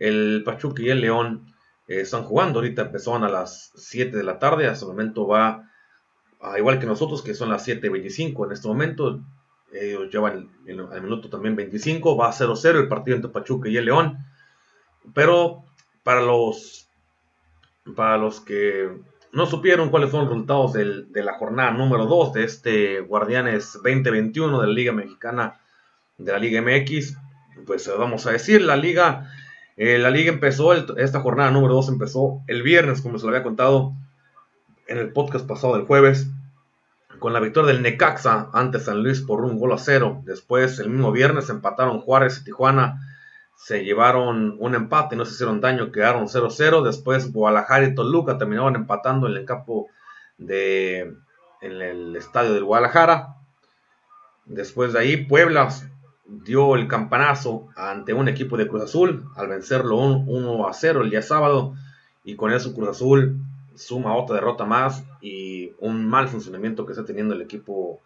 [0.00, 1.49] el Pachuca y el León
[1.90, 2.60] eh, están jugando.
[2.60, 5.68] Ahorita empezaron a las 7 de la tarde, hasta el momento va,
[6.40, 9.20] a, igual que nosotros, que son las 7.25 en este momento.
[9.72, 10.48] Ellos llevan
[10.92, 14.18] al minuto también 25, va a 0-0 el partido entre Pachuca y el León.
[15.14, 15.64] Pero
[16.04, 16.88] para los
[17.96, 18.88] para los que
[19.32, 24.60] no supieron cuáles son los resultados de la jornada número 2 de este Guardianes 2021
[24.60, 25.60] de la Liga Mexicana
[26.18, 27.16] de la Liga MX,
[27.66, 29.32] pues vamos a decir, la liga,
[29.82, 33.42] eh, la liga empezó, esta jornada número 2 empezó el viernes, como se lo había
[33.42, 33.94] contado
[34.86, 36.26] en el podcast pasado del jueves,
[37.18, 40.20] con la victoria del Necaxa ante San Luis por un gol a cero.
[40.26, 43.00] Después, el mismo viernes, empataron Juárez y Tijuana
[43.56, 46.82] se llevaron un empate, no se hicieron daño, quedaron 0-0.
[46.84, 49.88] Después Guadalajara y Toluca terminaron empatando en el campo
[50.36, 51.14] de
[51.62, 53.36] en el estadio del Guadalajara.
[54.44, 55.70] Después de ahí Puebla
[56.30, 61.10] dio el campanazo ante un equipo de Cruz Azul al vencerlo 1 a 0 el
[61.10, 61.74] día sábado
[62.24, 63.38] y con eso Cruz Azul
[63.74, 68.00] suma otra derrota más y un mal funcionamiento que está teniendo el equipo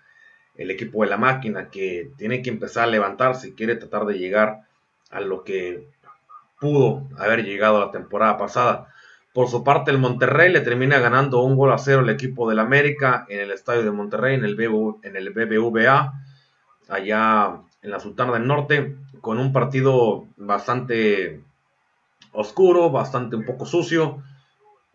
[0.57, 4.19] el equipo de la máquina que tiene que empezar a levantarse y quiere tratar de
[4.19, 4.61] llegar
[5.11, 5.89] a lo que
[6.61, 8.89] pudo haber llegado la temporada pasada.
[9.33, 12.61] Por su parte, el Monterrey le termina ganando un gol a cero al equipo del
[12.61, 14.57] América en el estadio de Monterrey, en el,
[15.03, 16.13] en el BBVA,
[16.89, 21.41] allá en la Sultana del Norte, con un partido bastante
[22.33, 24.23] oscuro, bastante un poco sucio,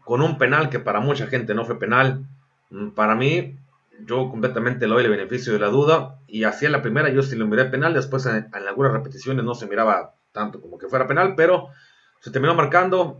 [0.03, 2.25] con un penal que para mucha gente no fue penal.
[2.71, 3.55] Mm, para mí,
[4.05, 7.35] yo completamente le doy el beneficio de la duda y hacía la primera yo sí
[7.35, 11.35] lo miré penal, después en, algunas repeticiones no se miraba tanto como que fuera penal,
[11.35, 11.69] pero
[12.21, 13.19] se terminó marcando,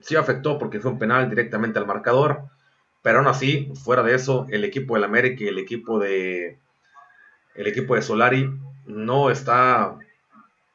[0.00, 2.44] sí afectó porque fue un penal directamente al marcador,
[3.02, 6.58] pero aún así, fuera de eso, el equipo del América y el equipo de
[7.54, 8.50] el equipo de Solari
[8.86, 9.96] no está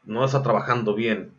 [0.06, 1.32] no está trabajando bien.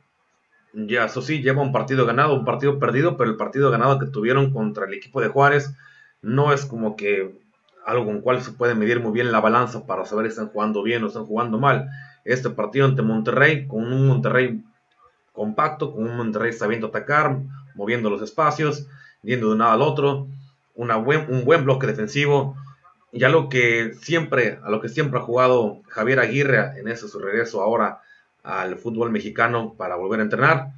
[0.74, 4.07] Ya, eso sí, lleva un partido ganado, un partido perdido, pero el partido ganado que
[4.07, 5.74] tuvieron contra el equipo de Juárez
[6.20, 7.35] no es como que
[7.87, 10.83] algo con cual se puede medir muy bien la balanza para saber si están jugando
[10.83, 11.88] bien o están jugando mal.
[12.24, 14.62] Este partido ante Monterrey, con un Monterrey
[15.33, 17.38] compacto, con un Monterrey sabiendo atacar,
[17.74, 18.87] moviendo los espacios,
[19.22, 20.27] yendo de un lado al otro,
[20.74, 22.57] un buen bloque defensivo,
[23.12, 27.18] y lo que siempre, a lo que siempre ha jugado Javier Aguirre en ese su
[27.18, 28.01] regreso ahora
[28.42, 30.73] al fútbol mexicano para volver a entrenar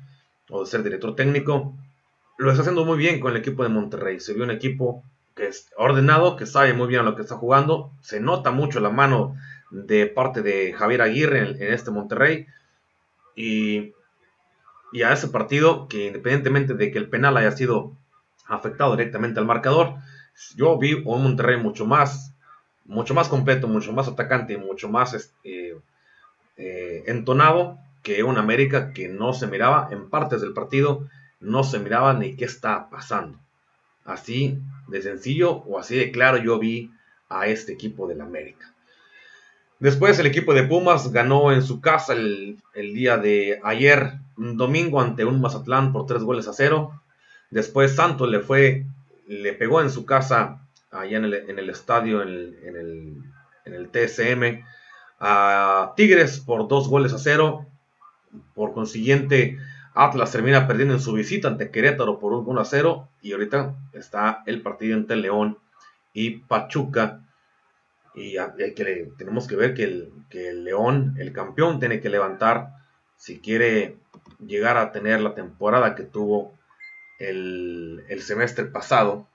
[0.49, 1.75] o ser director técnico,
[2.39, 4.21] lo está haciendo muy bien con el equipo de Monterrey.
[4.21, 7.93] Se vio un equipo que es ordenado, que sabe muy bien lo que está jugando.
[8.01, 9.37] Se nota mucho la mano
[9.71, 12.47] de parte de Javier Aguirre en, este Monterrey.
[13.37, 13.93] Y
[14.93, 17.97] y a ese partido que independientemente de que el penal haya sido
[18.47, 19.95] afectado directamente al marcador,
[20.57, 22.33] yo vi un Monterrey mucho más,
[22.85, 25.77] mucho más completo, mucho más atacante, mucho más este,
[26.57, 31.09] eh, entonado que un América que no se miraba en partes del partido,
[31.41, 33.39] no se miraba ni qué está pasando.
[34.05, 36.91] Así de sencillo o así de claro yo vi
[37.29, 38.71] a este equipo del América.
[39.79, 45.25] Después el equipo de Pumas ganó en su casa el, día de ayer, domingo, ante
[45.25, 47.01] un Mazatlán por tres goles a cero.
[47.51, 48.85] Después Santos le fue,
[49.31, 53.23] le pegó en su casa, allá en el, estadio, en
[53.65, 54.65] el, TSM,
[55.21, 57.67] a Tigres por dos goles a cero.
[58.55, 59.59] Por consiguiente,
[59.95, 63.09] Atlas termina perdiendo en su visita ante Querétaro por un 1 a 0.
[63.23, 65.59] Y ahorita está el partido entre León
[66.13, 67.21] y Pachuca
[68.15, 68.37] y
[69.17, 72.71] tenemos que ver que el, León, el campeón, tiene que levantar
[73.17, 73.97] si quiere
[74.45, 76.55] llegar a tener la temporada que tuvo
[77.21, 79.29] el, semestre pasado.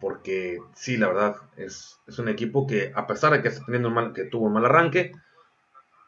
[0.00, 4.12] Porque sí, la verdad, es, un equipo que, a pesar de que, está teniendo mal,
[4.12, 5.12] que tuvo un mal arranque,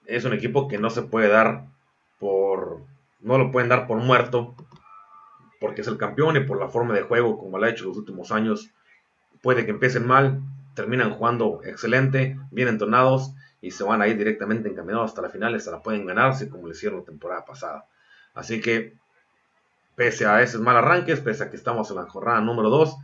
[0.06, 1.66] es un equipo que no se puede dar
[2.18, 2.82] por.
[3.20, 4.56] No lo pueden dar por muerto.
[5.60, 7.96] Porque es el campeón y por la forma de juego, como lo ha hecho los
[7.96, 8.70] últimos años.
[9.40, 10.40] Puede que empiecen mal,
[10.74, 15.58] terminan jugando excelente, bien entonados y se van a ir directamente encaminados hasta la final,
[15.58, 17.86] se la pueden ganarse como lo hicieron la temporada pasada.
[18.34, 18.94] Así que,
[19.96, 22.96] pese a esos mal arranques, pese a que estamos en la jornada número 2,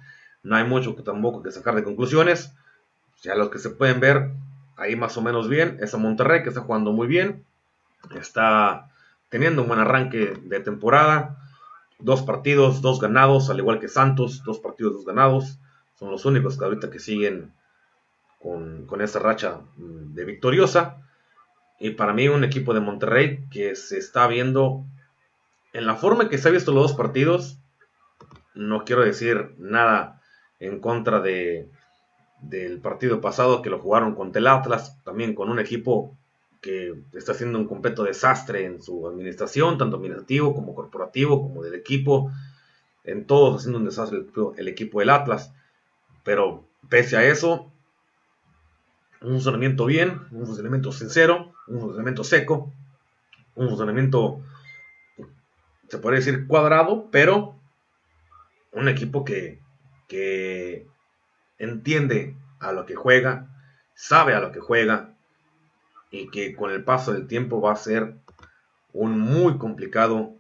[0.43, 2.55] no hay mucho que tampoco que sacar de conclusiones.
[3.23, 4.31] Ya los que se pueden ver
[4.77, 7.45] ahí más o menos bien es a Monterrey que está jugando muy bien,
[8.19, 8.91] está
[9.29, 11.37] teniendo un buen arranque de temporada,
[11.99, 15.59] dos partidos, dos ganados, al igual que Santos, dos partidos, dos ganados,
[15.99, 17.53] son los únicos que ahorita que siguen
[18.41, 20.97] con, con esa racha mm, de victoriosa.
[21.79, 24.85] Y para mí un equipo de Monterrey que se está viendo
[25.73, 27.59] en la forma que se ha visto los dos partidos.
[28.55, 30.21] No quiero decir nada
[30.59, 31.71] en contra de,
[32.41, 36.17] del partido pasado que lo jugaron contra el Atlas, también con un equipo
[36.61, 41.75] que está haciendo un completo desastre en su administración, tanto administrativo como corporativo, como del
[41.75, 42.31] equipo,
[43.05, 44.29] en todo haciendo un desastre el,
[44.59, 45.55] el equipo del Atlas.
[46.23, 47.71] Pero pese a eso,
[49.23, 52.73] un funcionamiento bien, un funcionamiento sincero, un funcionamiento seco,
[53.55, 54.41] un funcionamiento,
[55.91, 57.57] se puede decir cuadrado, pero
[58.73, 59.59] un equipo que,
[60.07, 60.87] que
[61.59, 63.49] entiende a lo que juega,
[63.95, 65.11] sabe a lo que juega
[66.13, 68.15] y que con el paso del tiempo va a ser
[68.93, 70.35] un muy complicado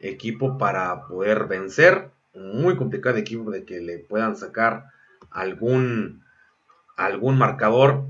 [0.00, 4.86] equipo para poder vencer, un muy complicado equipo de que le puedan sacar
[5.30, 6.24] algún
[6.96, 8.04] algún marcador,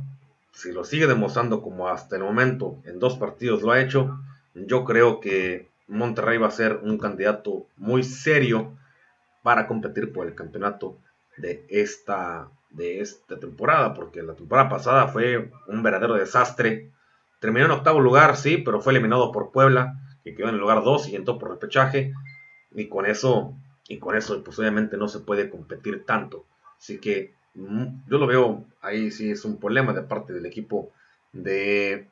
[0.52, 4.18] si lo sigue demostrando como hasta el momento en dos partidos lo ha hecho,
[4.54, 8.76] yo creo que Monterrey va a ser un candidato muy serio
[9.42, 10.98] para competir por el campeonato
[11.36, 16.90] de esta, de esta temporada, porque la temporada pasada fue un verdadero desastre.
[17.40, 20.84] Terminó en octavo lugar, sí, pero fue eliminado por Puebla, que quedó en el lugar
[20.84, 22.14] 2 y entró por repechaje.
[22.72, 23.54] Y con eso,
[23.88, 26.44] y con eso, pues obviamente no se puede competir tanto.
[26.78, 30.92] Así que yo lo veo ahí sí es un problema de parte del equipo
[31.32, 32.08] de,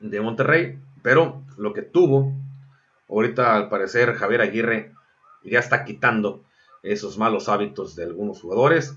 [0.00, 2.32] de Monterrey, pero lo que tuvo,
[3.08, 4.92] ahorita al parecer Javier Aguirre
[5.44, 6.42] ya está quitando
[6.82, 8.96] esos malos hábitos de algunos jugadores.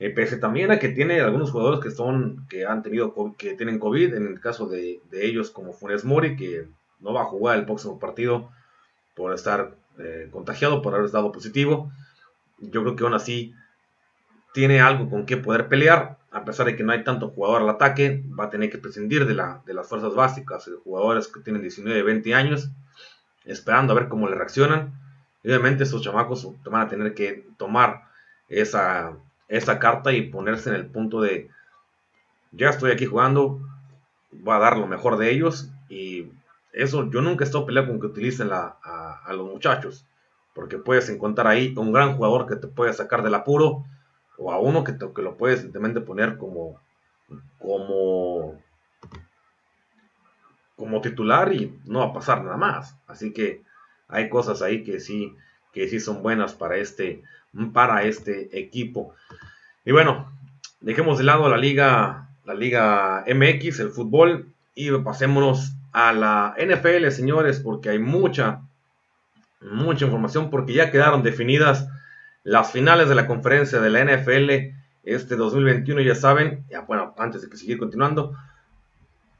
[0.00, 3.78] Eh, pese también a que tiene algunos jugadores que son que han tenido que tienen
[3.78, 6.66] COVID, en el caso de, ellos como Funes Mori, que
[7.00, 8.50] no va a jugar el próximo partido
[9.14, 11.92] por estar eh, contagiado, por haber estado positivo.
[12.58, 13.54] Yo creo que aún así
[14.52, 17.70] tiene algo con que poder pelear, a pesar de que no hay tanto jugador al
[17.70, 21.38] ataque, va a tener que prescindir de, la, de las fuerzas básicas, de jugadores que
[21.38, 22.70] tienen 19, 20 años,
[23.44, 24.92] esperando a ver cómo le reaccionan.
[25.44, 28.08] Y obviamente esos chamacos van a tener que tomar
[28.48, 29.16] esa,
[29.78, 31.50] carta y ponerse en el punto de,
[32.50, 33.60] ya estoy aquí jugando,
[34.32, 36.32] voy a dar lo mejor de ellos y
[36.72, 38.76] eso yo nunca he estado peleando con que utilicen a,
[39.24, 40.04] a, los muchachos,
[40.52, 43.84] porque puedes encontrar ahí un gran jugador que te puede sacar del apuro
[44.38, 44.92] o a uno que,
[45.22, 46.80] lo puedes simplemente poner como
[51.02, 52.96] titular y no va a pasar nada más.
[53.06, 53.62] Así que
[54.08, 55.34] hay cosas ahí que sí,
[55.72, 57.22] que sí son buenas para este,
[57.72, 59.14] para este equipo.
[59.84, 60.32] Y bueno,
[60.80, 67.08] dejemos de lado la liga, la liga MX, el fútbol, y pasémonos a la NFL,
[67.10, 68.62] señores, porque hay mucha,
[69.60, 71.88] mucha información, porque ya quedaron definidas
[72.44, 77.50] las finales de la conferencia de la NFL este 2021, ya saben, bueno, antes de
[77.50, 78.34] que seguir continuando,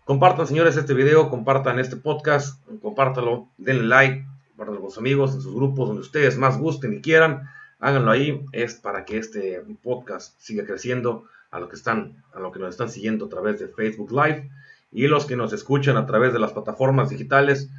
[0.05, 5.41] Compartan, señores, este video, compartan este podcast, compártalo, denle like, compártanlo con sus amigos, en
[5.41, 7.49] sus grupos, donde ustedes más gusten y quieran.
[7.81, 12.53] Háganlo ahí, es para que este podcast siga creciendo a lo que están, a lo
[12.53, 14.51] que nos están siguiendo a través de Facebook Live
[14.93, 17.71] y los que nos escuchan a través de las plataformas digitales.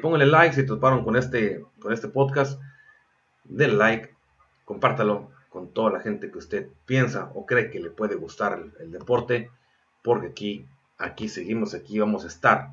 [0.00, 2.60] Pónganle like si toparon con este, con este podcast.
[3.48, 4.14] Denle like,
[4.64, 8.92] compártalo con toda la gente que usted piensa o cree que le puede gustar el,
[8.92, 9.50] deporte,
[10.02, 10.66] porque aquí,
[10.98, 12.70] aquí seguimos, aquí vamos a estar.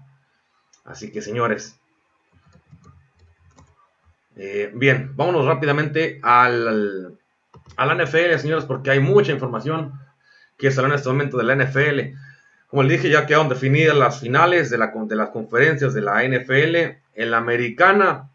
[0.83, 1.79] Así que señores,
[4.35, 7.17] eh, bien, vámonos rápidamente al,
[7.77, 9.93] a NFL, señores, porque hay mucha información
[10.57, 12.17] que sale en este momento de la NFL.
[12.67, 16.23] Como les dije, ya quedaron definidas las finales de, la, de las conferencias de la
[16.23, 16.75] NFL.
[17.15, 18.31] En la americana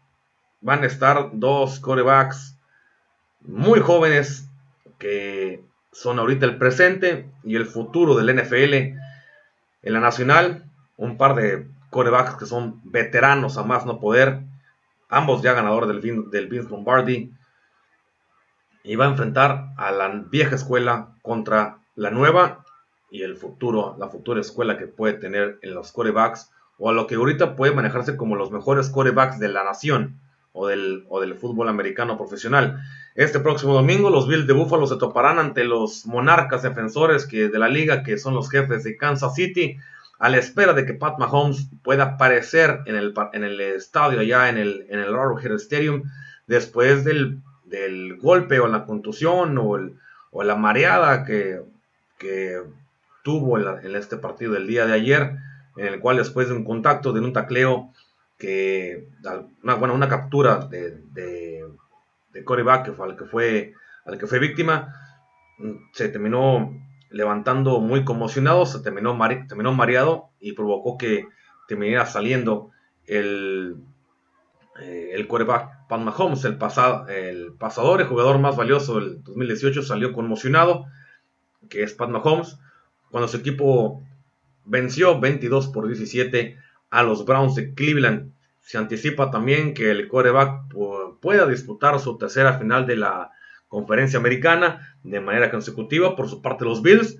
[0.61, 2.57] van a estar dos corebacks
[3.41, 4.49] muy jóvenes
[4.97, 8.73] que son ahorita el presente y el futuro del NFL.
[9.81, 10.65] En la nacional,
[10.97, 14.41] un par de corebacks que son veteranos a más no poder.
[15.09, 17.33] Ambos ya ganadores del, Vince Lombardi
[18.83, 22.63] y va a enfrentar a la vieja escuela contra la nueva
[23.09, 27.07] y el futuro, la futura escuela que puede tener en los corebacks o a lo
[27.07, 30.19] que ahorita puede manejarse como los mejores corebacks de la nación
[30.51, 32.81] o del, o del fútbol americano profesional.
[33.15, 37.59] Este próximo domingo los Bills de Buffalo se toparán ante los monarcas defensores que, de
[37.59, 39.77] la liga que son los jefes de Kansas City
[40.19, 44.49] a la espera de que Pat Mahomes pueda aparecer en el, en el estadio allá
[44.49, 46.03] en el, en el Stadium
[46.47, 51.61] después del del golpe o la contusión o, la mareada que,
[53.23, 55.35] tuvo en, este partido del día de ayer,
[55.77, 57.93] en el cual después de un contacto, de un tacleo,
[58.39, 59.09] que
[59.61, 63.73] una, una captura de, de, Corey al que fue,
[64.05, 64.95] al que fue víctima,
[65.91, 66.73] se terminó
[67.09, 71.27] levantando muy conmocionado, se terminó, terminó mareado y provocó que
[71.67, 72.71] terminara saliendo
[73.05, 73.75] el,
[74.79, 80.13] eh, el Pat Mahomes, el, pasado, el pasador, el jugador más valioso del 2018, salió
[80.13, 80.85] conmocionado,
[81.69, 82.57] que es Pat Mahomes,
[83.11, 84.01] cuando su equipo
[84.63, 86.57] venció 22 por 17
[86.89, 88.31] a los Browns de Cleveland.
[88.61, 90.73] Se anticipa también que el quarterback
[91.21, 93.31] pueda disputar su tercera final de la
[93.67, 96.15] conferencia americana de manera consecutiva.
[96.15, 97.17] Por su parte, los Bills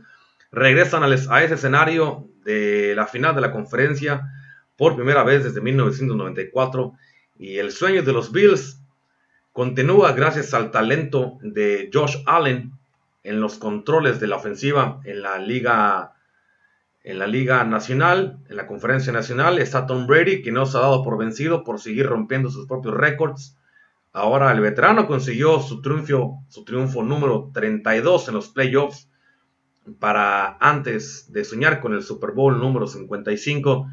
[0.51, 4.31] regresan a ese escenario de la final de la conferencia
[4.75, 6.93] por primera vez desde 1994
[7.37, 8.81] y el sueño de los Bills
[9.51, 12.71] continúa gracias al talento de Josh Allen
[13.23, 16.13] en los controles de la ofensiva en la liga
[17.03, 20.81] en la liga nacional, en la conferencia nacional está Tom Brady que no se ha
[20.81, 23.57] dado por vencido por seguir rompiendo sus propios récords.
[24.11, 29.09] Ahora el veterano consiguió su triunfo, su triunfo número 32 en los playoffs
[29.99, 33.87] para antes de soñar con el Super Bowl número 55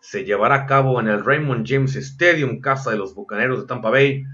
[0.00, 3.90] se llevará a cabo en el Raymond James Stadium, casa de los Bucaneros de Tampa
[3.90, 4.24] Bay.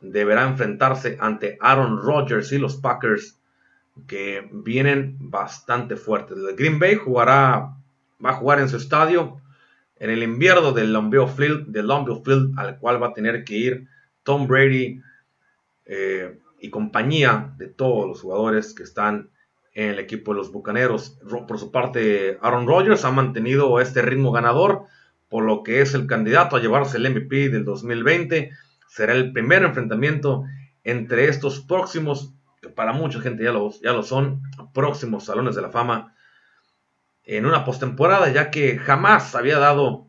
[0.00, 3.38] Deberá enfrentarse ante Aaron Rodgers y los Packers,
[4.06, 6.38] que vienen bastante fuertes.
[6.38, 7.76] El Green Bay jugará,
[8.24, 9.40] va a jugar en su estadio
[9.96, 11.88] en el invierno del Lambeau Field, del
[12.24, 13.88] Field, al cual va a tener que ir
[14.22, 15.00] Tom Brady
[15.86, 19.30] eh, y compañía de todos los jugadores que están
[19.74, 21.18] en el equipo de los Bucaneros.
[21.48, 24.86] Por su parte, Aaron Rodgers ha mantenido este ritmo ganador
[25.28, 28.50] por lo que es el candidato a llevarse el MVP del 2020.
[28.88, 30.44] Será el primer enfrentamiento
[30.84, 32.32] entre estos próximos,
[32.68, 36.14] para mucha gente ya lo, ya son, próximos salones de la fama
[37.24, 40.08] en una postemporada, ya que jamás había dado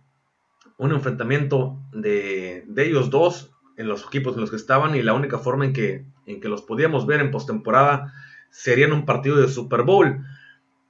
[0.77, 5.39] un enfrentamiento de, ellos dos en los equipos en los que estaban y la única
[5.39, 8.13] forma en que, en que los podíamos ver en postemporada
[8.49, 10.25] sería en un partido de Super Bowl,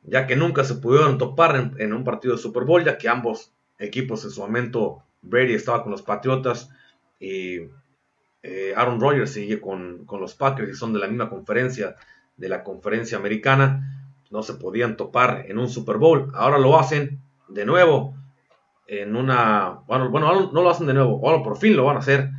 [0.04, 3.10] ya que nunca se pudieron topar en, en un partido de Super Bowl, ya que
[3.10, 5.02] ambos equipos en su momento.
[5.22, 6.70] Brady estaba con los Patriotas
[7.20, 7.62] y
[8.48, 11.96] eh, Aaron Rodgers sigue con, los Packers y son de la misma conferencia,
[12.38, 14.12] de la conferencia americana.
[14.30, 16.32] No se podían topar en un Super Bowl.
[16.36, 18.16] Ahora lo hacen de nuevo
[18.88, 19.80] en una.
[19.88, 21.22] Bueno, bueno no lo hacen de nuevo.
[21.28, 22.30] Ahora por fin lo van a hacer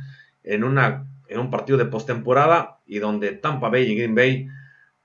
[0.43, 4.47] en, una, en un partido de postemporada y donde Tampa Bay y Green Bay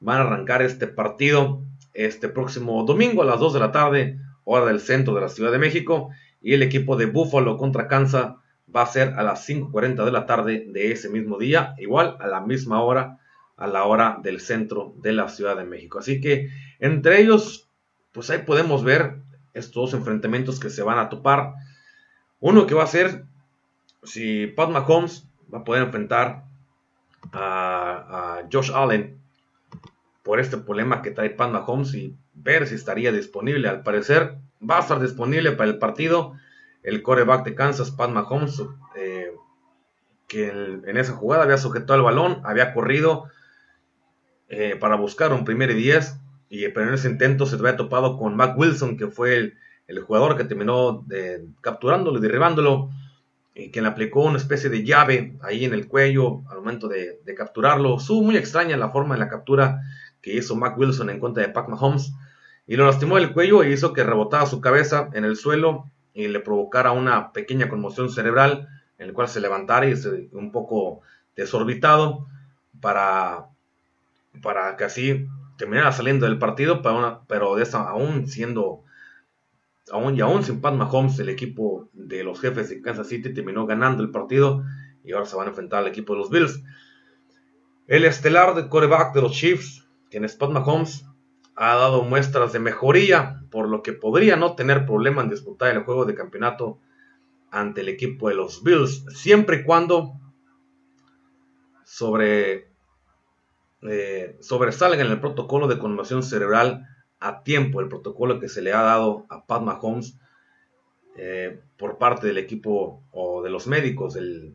[0.00, 1.62] van a arrancar este partido
[1.94, 5.52] este próximo domingo a las 2 de la tarde hora del centro de la Ciudad
[5.52, 6.10] de México,
[6.40, 8.34] y el equipo de Buffalo contra Kansas
[8.74, 12.26] va a ser a las 5.40 de la tarde de ese mismo día, igual a
[12.26, 13.18] la misma hora,
[13.56, 15.98] a la hora del centro de la Ciudad de México.
[15.98, 17.68] Así que entre ellos,
[18.12, 19.16] pues ahí podemos ver
[19.54, 21.54] estos enfrentamientos que se van a topar.
[22.40, 23.24] Uno que va a ser
[24.02, 26.44] si Pat Mahomes va a poder enfrentar
[27.32, 29.18] a, a Josh Allen
[30.22, 33.68] por este problema que trae Pat Mahomes y ver si estaría disponible.
[33.68, 34.36] Al parecer
[34.68, 36.34] va a estar disponible para el partido
[36.82, 38.62] el coreback de Kansas, Pat Mahomes,
[38.96, 39.32] eh,
[40.26, 43.24] que en, esa jugada había sujetado el balón, había corrido
[44.48, 46.16] eh, para buscar un primer y diez,
[46.48, 49.54] y, pero en ese intento se había topado con Mac Wilson, que fue el,
[50.06, 51.06] jugador que terminó
[51.60, 52.88] capturándolo y derribándolo,
[53.54, 57.20] y que le aplicó una especie de llave ahí en el cuello al momento de,
[57.36, 57.98] capturarlo.
[57.98, 59.82] Estuvo muy extraña la forma de la captura
[60.22, 62.14] que hizo Mac Wilson en contra de Pat Mahomes
[62.66, 66.28] y lo lastimó el cuello e hizo que rebotara su cabeza en el suelo y
[66.28, 71.00] le provocara una pequeña conmoción cerebral en el cual se levantara y se, un poco
[71.36, 72.26] desorbitado
[72.80, 73.46] para,
[74.42, 78.82] para que así terminara saliendo del partido, pero, pero de aún siendo,
[79.90, 83.66] aún y aún sin Pat Mahomes, el equipo de los jefes de Kansas City terminó
[83.66, 84.64] ganando el partido
[85.04, 86.62] y ahora se van a enfrentar al equipo de los Bills.
[87.88, 91.04] El estelar de coreback de los Chiefs, quien es Pat Mahomes,
[91.56, 95.84] ha dado muestras de mejoría, por lo que podría no tener problema en disputar el
[95.84, 96.80] juego de campeonato
[97.50, 100.14] ante el equipo de los Bills, siempre y cuando
[101.84, 102.70] sobre,
[103.82, 106.88] eh, en el protocolo de conmoción cerebral
[107.20, 110.18] a tiempo, el protocolo que se le ha dado a Pat Mahomes
[111.16, 114.54] eh, por parte del equipo o de los médicos de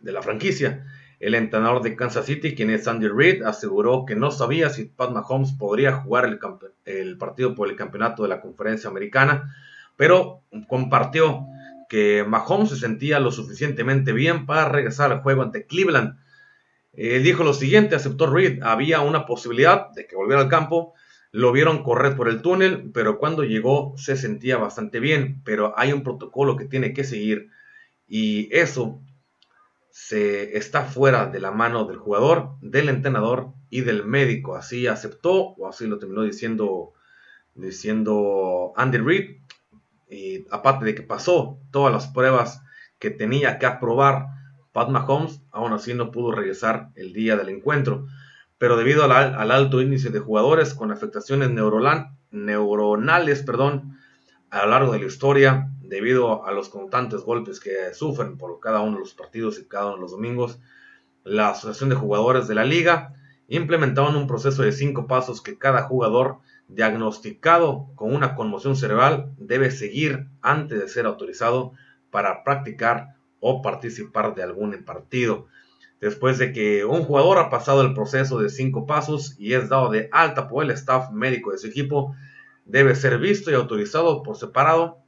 [0.00, 0.84] la franquicia.
[1.20, 5.10] El entrenador de Kansas City, quien es Andy Reid, aseguró que no sabía si Pat
[5.10, 6.24] Mahomes podría jugar
[6.86, 9.54] el, partido por el campeonato de la conferencia americana,
[9.96, 11.44] pero compartió
[11.90, 16.18] que Mahomes se sentía lo suficientemente bien para regresar al juego ante Cleveland.
[16.94, 20.94] dijo lo siguiente, aceptó Reid, había una posibilidad de que volviera al campo,
[21.32, 25.92] lo vieron correr por el túnel, pero cuando llegó se sentía bastante bien, pero hay
[25.92, 27.50] un protocolo que tiene que seguir
[28.08, 29.02] y eso
[29.90, 34.56] se está fuera de la mano del jugador, del entrenador y del médico.
[34.56, 36.92] Así aceptó, o así lo terminó diciendo,
[37.54, 39.36] diciendo Andy Reid.
[40.08, 42.62] Y aparte de que pasó todas las pruebas
[42.98, 44.26] que tenía que aprobar
[44.72, 48.06] Pat Mahomes, aún así no pudo regresar el día del encuentro.
[48.58, 51.50] Pero debido al, al alto índice de jugadores con afectaciones
[52.30, 53.98] neuronales perdón,
[54.50, 58.80] a lo largo de la historia, debido a los constantes golpes que sufren por cada
[58.80, 60.60] uno de los partidos y cada uno de los domingos,
[61.24, 63.12] la Asociación de Jugadores de la Liga
[63.48, 66.38] implementaron un proceso de cinco pasos que cada jugador
[66.68, 71.72] diagnosticado con una conmoción cerebral debe seguir antes de ser autorizado
[72.12, 75.48] para practicar o participar de algún partido.
[76.00, 79.90] Después de que un jugador ha pasado el proceso de cinco pasos y es dado
[79.90, 82.14] de alta por el staff médico de su equipo,
[82.64, 84.99] debe ser visto y autorizado por separado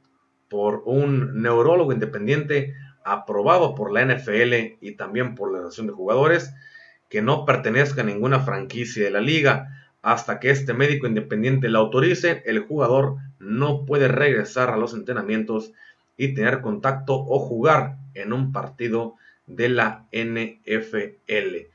[0.53, 6.53] por un neurólogo independiente aprobado por la NFL y también por la Asociación de Jugadores
[7.09, 9.89] que no pertenezca a ninguna franquicia de la liga.
[10.03, 15.71] Hasta que este médico independiente lo autorice, el jugador no puede regresar a los entrenamientos
[16.17, 19.15] y tener contacto o jugar en un partido
[19.47, 21.71] de la NFL.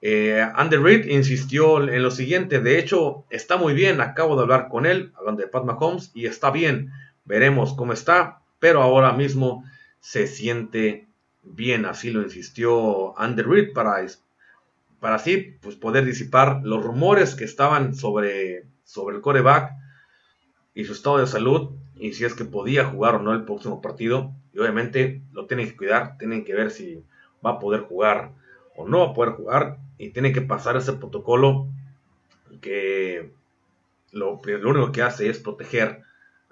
[0.00, 4.86] Eh, Reid insistió en lo siguiente, de hecho está muy bien, acabo de hablar con
[4.86, 6.92] él, hablando de Pat Mahomes, y está bien,
[7.24, 9.64] Veremos cómo está, pero ahora mismo
[10.00, 11.06] se siente
[11.42, 14.04] bien, así lo insistió Andy Reid para,
[15.00, 19.72] para así pues, poder disipar los rumores que estaban sobre, sobre el coreback
[20.74, 23.80] y su estado de salud y si es que podía jugar o no el próximo
[23.80, 24.32] partido.
[24.52, 27.04] Y obviamente lo tienen que cuidar, tienen que ver si
[27.44, 28.32] va a poder jugar
[28.76, 31.68] o no va a poder jugar y tienen que pasar ese protocolo
[32.60, 33.32] que
[34.10, 36.02] lo, lo único que hace es proteger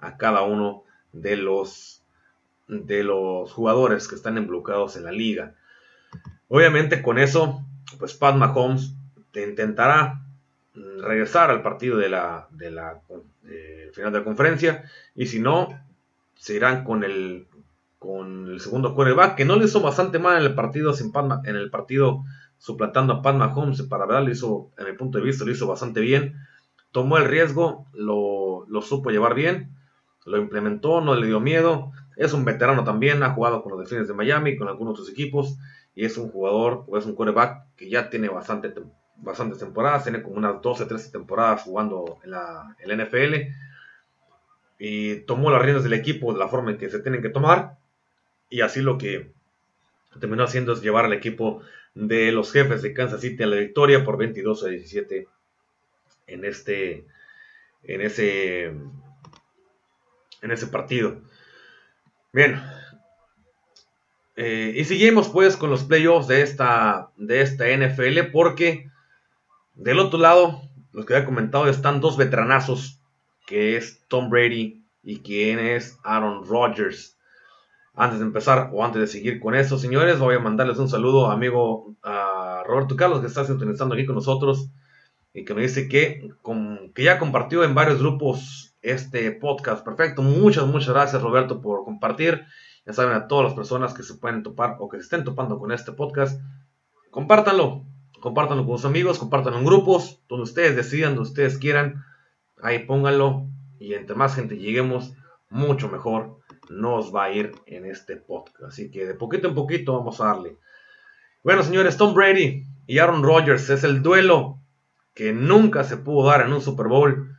[0.01, 0.83] a cada uno
[1.13, 2.03] de los,
[2.67, 5.55] de los jugadores que están involucrados en la liga.
[6.47, 7.63] Obviamente con eso,
[7.97, 8.93] pues Pat Mahomes
[9.33, 10.21] intentará
[10.73, 12.99] regresar al partido de la, de la
[13.93, 14.83] final de la conferencia
[15.15, 15.67] y si no,
[16.35, 17.47] se irán con el,
[17.99, 21.11] con el segundo quarterback que no le hizo bastante mal en el partido sin
[21.45, 22.23] en el partido
[22.57, 25.67] suplantando a Pat Mahomes para verdad lo hizo en mi punto de vista lo hizo
[25.67, 26.35] bastante bien
[26.91, 29.75] tomó el riesgo lo, lo supo llevar bien
[30.25, 31.91] lo implementó, no le dio miedo.
[32.15, 35.57] Es un veterano también, ha jugado con los Delfines de Miami, con algunos otros equipos,
[35.95, 38.73] y es un jugador, o es un quarterback que ya tiene bastante,
[39.17, 43.35] bastantes temporadas, tiene como unas 12, 13 temporadas jugando en la, NFL,
[44.77, 47.77] y tomó las riendas del equipo de la forma en que se tienen que tomar,
[48.49, 49.31] y así lo que
[50.19, 51.61] terminó haciendo es llevar al equipo
[51.93, 55.27] de los jefes de Kansas City a la victoria por 22 a 17
[56.27, 57.05] en este
[57.83, 58.73] en ese
[60.41, 61.21] en ese partido.
[62.33, 62.61] Bien.
[64.35, 68.89] Eh, y seguimos pues con los playoffs de esta, de esta NFL porque
[69.75, 70.61] Del otro lado,
[70.91, 73.01] los que había comentado, están dos veteranazos,
[73.47, 77.17] que es Tom Brady y quien es Aaron Rodgers.
[77.93, 81.31] Antes de empezar o antes de seguir con esto, señores, voy a mandarles un saludo
[81.31, 84.69] amigo a Roberto Carlos que está sintonizando aquí con nosotros
[85.33, 86.29] y que me dice que,
[86.93, 89.83] que ya compartió en varios grupos este podcast.
[89.83, 92.45] Perfecto, muchas, muchas gracias Roberto por compartir.
[92.85, 95.59] Ya saben, a todas las personas que se pueden topar o que se estén topando
[95.59, 96.41] con este podcast,
[97.11, 97.85] compártanlo,
[98.19, 102.03] compártanlo con sus amigos, compártanlo en grupos, donde ustedes decidan, donde ustedes quieran,
[102.61, 103.47] ahí pónganlo
[103.79, 105.13] y entre más gente lleguemos,
[105.49, 108.63] mucho mejor nos va a ir en este podcast.
[108.63, 110.57] Así que de poquito en poquito vamos a darle.
[111.43, 114.59] Bueno, señores, Tom Brady y Aaron Rodgers es el duelo
[115.13, 117.30] que nunca se pudo dar en un Super Bowl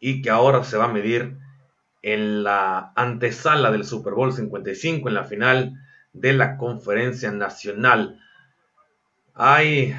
[0.00, 1.38] y que ahora se va a medir
[2.02, 5.72] en la antesala del Super Bowl 55, en la final
[6.12, 8.20] de la conferencia nacional.
[9.34, 9.94] Hay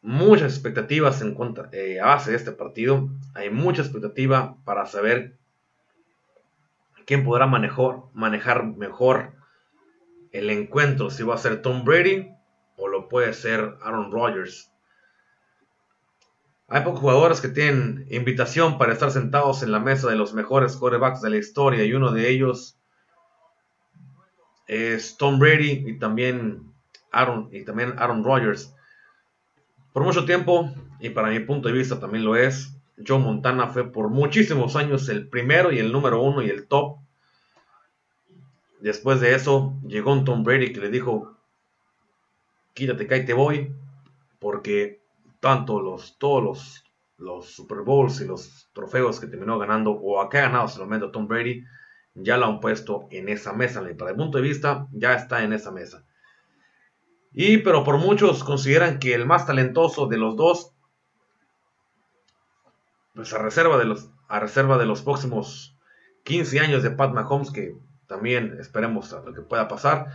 [0.00, 3.10] muchas expectativas en contra, eh, a base de este partido.
[3.34, 5.36] Hay mucha expectativa para saber
[7.06, 9.32] quién podrá manejar mejor
[10.32, 11.10] el encuentro.
[11.10, 12.30] Si va a ser Tom Brady
[12.76, 14.71] o lo puede ser Aaron Rodgers.
[16.74, 20.74] Hay pocos jugadores que tienen invitación para estar sentados en la mesa de los mejores
[20.74, 22.78] quarterbacks de la historia y uno de ellos
[24.66, 26.72] es Tom Brady y también
[27.10, 28.74] Aaron, y también Aaron Rodgers.
[29.92, 32.74] Por mucho tiempo, y para mi punto de vista también lo es,
[33.06, 36.96] Joe Montana fue por muchísimos años el primero y el número uno y el top.
[38.80, 41.36] Después de eso, llegó un Tom Brady que le dijo,
[42.72, 43.74] quítate que ahí te voy,
[44.38, 45.01] porque
[45.42, 46.84] tanto los, todos los,
[47.18, 50.78] los Super Bowls y los trofeos que terminó ganando o a que ha ganado hasta
[50.78, 51.64] el momento Tom Brady,
[52.14, 53.82] ya lo han puesto en esa mesa.
[53.98, 56.04] Para el punto de vista, ya está en esa mesa.
[57.32, 60.74] Y pero por muchos consideran que el más talentoso de los dos,
[63.12, 65.76] pues a reserva de los, a reserva de los próximos
[66.22, 67.74] 15 años de Pat Mahomes, que
[68.06, 70.06] también esperemos lo que pueda pasar.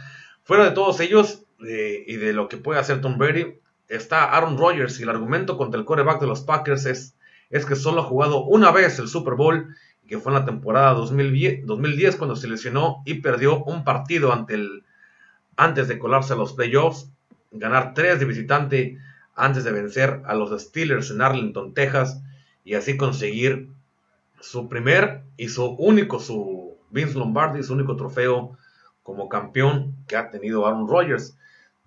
[0.44, 4.58] Fuera de todos ellos eh, y de lo que puede hacer Tom Brady, está Aaron
[4.58, 7.16] Rodgers y el argumento contra el coreback de los Packers es,
[7.50, 9.76] es que solo ha jugado una vez el Super Bowl,
[10.08, 14.32] que fue en la temporada 2010, 2010 cuando se lesionó y perdió un partido
[15.58, 17.10] antes de colarse a los playoffs,
[17.52, 18.98] ganar tres de visitante
[19.36, 22.22] antes de vencer a los Steelers en Arlington, Texas,
[22.64, 23.70] y así conseguir
[24.40, 28.58] su primer y su único, su Vince Lombardi, su único trofeo
[29.04, 31.38] como campeón que ha tenido Aaron Rodgers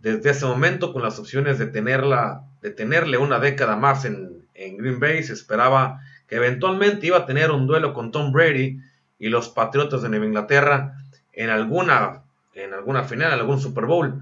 [0.00, 5.00] desde ese momento con las opciones de, tenerla, de tenerle una década más en, Green
[5.00, 5.22] Bay.
[5.22, 8.78] Se esperaba que eventualmente iba a tener un duelo con Tom Brady
[9.18, 10.98] y los Patriotas de Nueva Inglaterra
[11.32, 12.24] en alguna,
[12.54, 14.20] en alguna final, en algún Super Bowl,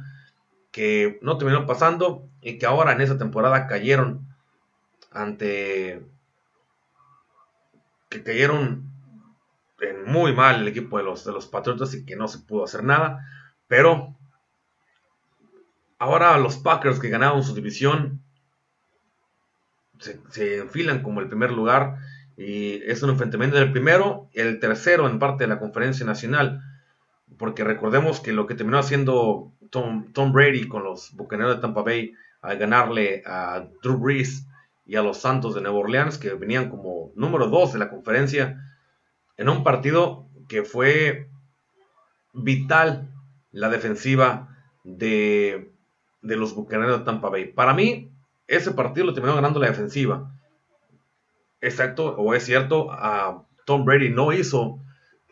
[0.70, 4.28] que no terminó pasando y que ahora en esa temporada cayeron
[5.10, 6.02] ante
[8.08, 8.84] que cayeron
[9.80, 12.64] en muy mal el equipo de los, de los Patriotas y que no se pudo
[12.64, 13.26] hacer nada,
[13.66, 14.17] pero
[15.98, 18.22] Ahora los Packers que ganaron su división
[19.98, 21.96] se, enfilan como el primer lugar
[22.36, 26.62] y es un enfrentamiento del primero y el tercero en parte de la conferencia nacional.
[27.36, 32.14] Porque recordemos que lo que terminó haciendo Tom, Brady con los Bucaneros de Tampa Bay
[32.40, 34.46] al ganarle a Drew Brees
[34.86, 38.64] y a los Santos de Nueva Orleans, que venían como número 2 de la conferencia,
[39.36, 41.28] en un partido que fue
[42.32, 43.10] vital
[43.52, 45.72] la defensiva de
[46.28, 47.46] de los Bucaneros de Tampa Bay.
[47.46, 48.12] Para mí,
[48.46, 50.30] ese partido lo terminó ganando la defensiva.
[51.60, 54.78] Exacto, o es cierto, a Tom Brady no hizo,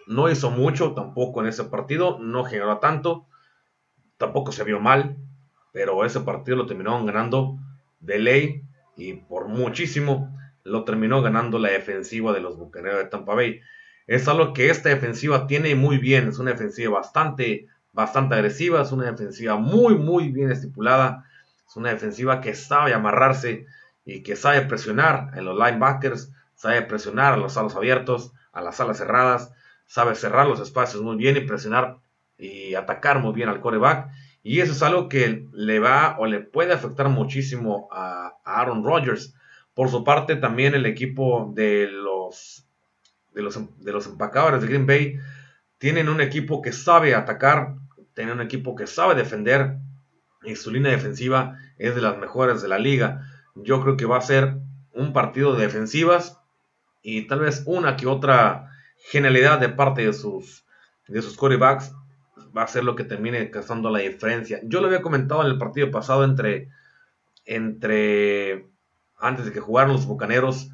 [0.07, 3.27] no hizo mucho tampoco en ese partido, no generó tanto,
[4.17, 5.17] tampoco se vio mal,
[5.73, 7.59] pero ese partido lo terminó ganando
[8.01, 8.63] de ley
[8.97, 10.35] y por muchísimo
[10.65, 13.61] lo terminó ganando la defensiva de los Bucaneros de Tampa Bay.
[14.07, 18.93] Es algo que esta defensiva tiene muy bien, es una defensiva bastante bastante agresiva, es
[18.93, 21.25] una defensiva muy, muy bien estipulada,
[21.67, 23.65] es una defensiva que sabe amarrarse
[24.05, 28.79] y que sabe presionar en los linebackers, sabe presionar a los alas abiertos, a las
[28.81, 29.51] alas cerradas,
[29.87, 31.97] sabe cerrar los espacios muy bien y presionar
[32.37, 34.11] y atacar muy bien al coreback.
[34.43, 39.35] Y eso es algo que le va o le puede afectar muchísimo a, Aaron Rodgers.
[39.73, 42.67] Por su parte, también el equipo de los,
[43.33, 45.19] de los, de los empacadores de Green Bay
[45.79, 47.75] tienen un equipo que sabe atacar,
[48.17, 49.77] tiene un equipo que sabe defender
[50.43, 53.29] y su línea defensiva es de las mejores de la liga.
[53.55, 54.57] Yo creo que va a ser
[54.93, 56.41] un partido de defensivas
[57.03, 58.73] y tal vez una que otra
[59.11, 60.65] genialidad de parte de sus,
[61.07, 61.93] de sus quarterbacks
[62.57, 64.61] va a ser lo que termine causando la diferencia.
[64.65, 66.71] Yo lo había comentado en el partido pasado entre,
[67.45, 68.67] entre
[69.19, 70.71] antes de que jugaran los Bucaneros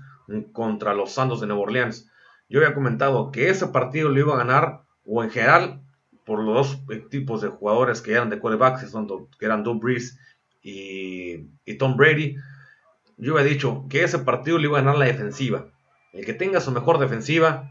[0.52, 2.08] contra los Santos de Nueva Orleans.
[2.48, 5.81] Yo había comentado que ese partido lo iba a ganar, o en general,
[6.24, 8.92] por los dos tipos de jugadores que eran de quarterbacks,
[9.38, 10.18] que eran Doug Brees
[10.62, 12.36] y, y Tom Brady.
[13.16, 15.66] Yo había dicho que ese partido lo iba a ganar la defensiva.
[16.12, 17.70] El que tenga su mejor defensiva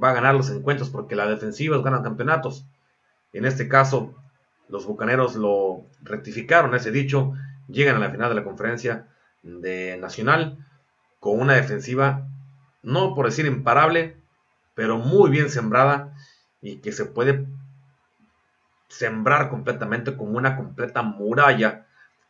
[0.00, 2.66] va a ganar los encuentros porque las defensivas ganan campeonatos.
[3.32, 4.14] En este caso,
[4.68, 7.32] los Bucaneros lo rectificaron ese dicho,
[7.68, 9.08] llegan a la final de la conferencia
[9.42, 10.58] de Nacional
[11.18, 12.26] con una defensiva,
[12.82, 14.16] no por decir imparable,
[14.74, 16.14] pero muy bien sembrada
[16.60, 17.46] y que se puede
[18.92, 21.86] sembrar completamente como una completa muralla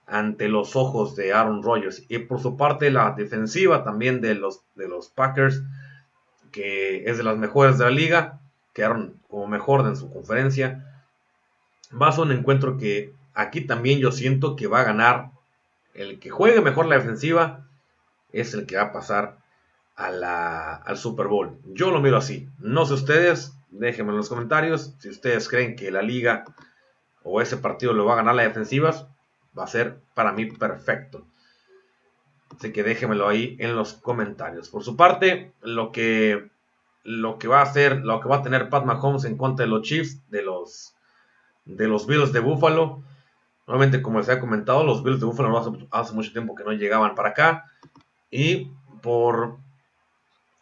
[0.07, 2.05] ante los ojos de Aaron Rodgers.
[2.09, 5.61] Y por su parte, la defensiva también de los, de los Packers,
[6.53, 8.41] que es de las mejores de la liga,
[8.75, 11.03] quedaron como mejor en su conferencia.
[12.01, 15.31] Va a ser un encuentro que aquí también yo siento que va a ganar
[15.95, 17.67] el que juegue mejor la defensiva,
[18.33, 19.39] es el que va a pasar
[19.97, 21.59] a la, al Super Bowl.
[21.65, 22.49] Yo lo miro así.
[22.59, 26.45] No sé ustedes, déjenme en los comentarios si ustedes creen que la liga
[27.25, 29.09] o ese partido lo va a ganar la defensiva
[29.59, 31.27] va a ser para mí perfecto.
[32.57, 34.69] Así que déjenmelo ahí en los comentarios.
[34.69, 36.51] Por su parte, lo que,
[37.03, 39.71] lo que va a hacer, lo que va a tener Pat Mahomes en contra de
[39.71, 40.95] los Chiefs, de los,
[41.65, 43.03] de los Bills de Buffalo.
[43.67, 46.73] Nuevamente, como les he comentado, los Bills de Buffalo hace, hace mucho tiempo que no
[46.73, 47.65] llegaban para acá.
[48.31, 48.71] Y
[49.03, 49.59] por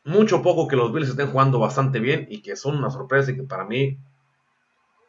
[0.05, 3.37] mucho poco que los Bills estén jugando bastante bien y que son una sorpresa y
[3.37, 3.99] que para mí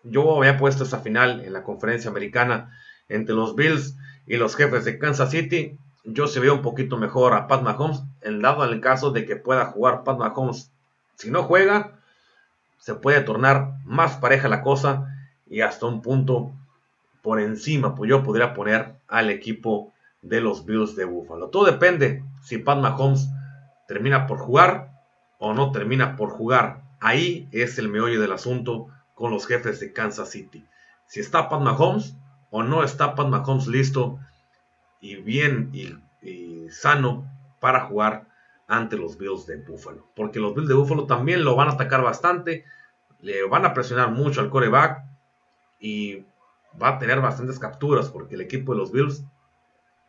[0.04, 2.78] yo había puesto esa final en la conferencia americana
[3.08, 3.96] entre los Bills
[4.28, 5.78] y los jefes de Kansas City.
[6.04, 9.36] Yo se veo un poquito mejor a Pat Mahomes, en dado el caso de que
[9.36, 10.72] pueda jugar Pat Mahomes.
[11.16, 12.00] Si no juega,
[12.80, 15.16] se puede tornar más pareja la cosa
[15.48, 16.52] y hasta un punto
[17.22, 21.50] por encima, pues yo podría poner al equipo de los Bills de Buffalo.
[21.50, 23.30] Todo depende si Pat Mahomes
[23.92, 24.90] termina por jugar
[25.38, 26.82] o no termina por jugar.
[27.02, 30.66] Ahí es el meollo del asunto con los jefes de Kansas City.
[31.08, 32.16] Si está Pat Mahomes,
[32.52, 34.18] o no está Pat Mahomes listo
[35.02, 37.30] y bien y, sano
[37.60, 38.28] para jugar
[38.66, 40.08] ante los Bills de Buffalo.
[40.16, 42.64] Porque los Bills de Buffalo también lo van a atacar bastante,
[43.20, 45.04] le van a presionar mucho al coreback
[45.82, 46.24] y
[46.82, 49.26] va a tener bastantes capturas porque el equipo de los Bills,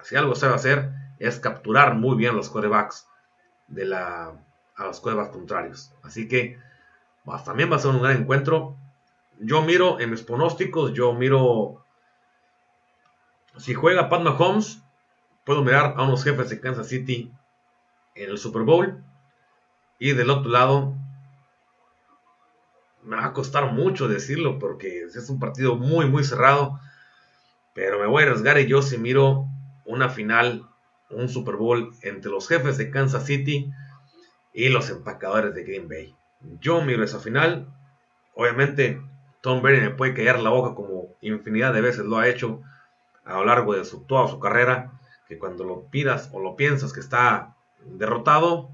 [0.04, 3.08] si algo sabe hacer, es capturar muy bien los corebacks
[3.72, 4.32] de la,
[4.76, 5.92] a los corebacks contrarios.
[6.02, 6.58] Así que
[7.44, 8.76] también va a ser un gran encuentro.
[9.40, 11.82] Yo miro en mis pronósticos, yo miro
[13.58, 14.82] si juega Pat Mahomes,
[15.44, 17.32] puedo mirar a unos jefes de Kansas City
[18.14, 19.02] en el Super Bowl.
[19.98, 20.94] Y del otro lado,
[23.02, 26.80] me va a costar mucho decirlo porque es un partido muy, muy cerrado.
[27.74, 29.46] Pero me voy a arriesgar y yo si miro
[29.84, 30.68] una final,
[31.12, 33.70] un Super Bowl entre los jefes de Kansas City
[34.52, 36.14] y los empacadores de Green Bay.
[36.60, 37.68] Yo miro esa final.
[38.34, 39.00] Obviamente,
[39.40, 42.62] Tom Brady me puede callar la boca como infinidad de veces lo ha hecho
[43.24, 44.92] a lo largo de su, toda su carrera,
[45.28, 48.70] que cuando lo pidas o lo piensas que está derrotado,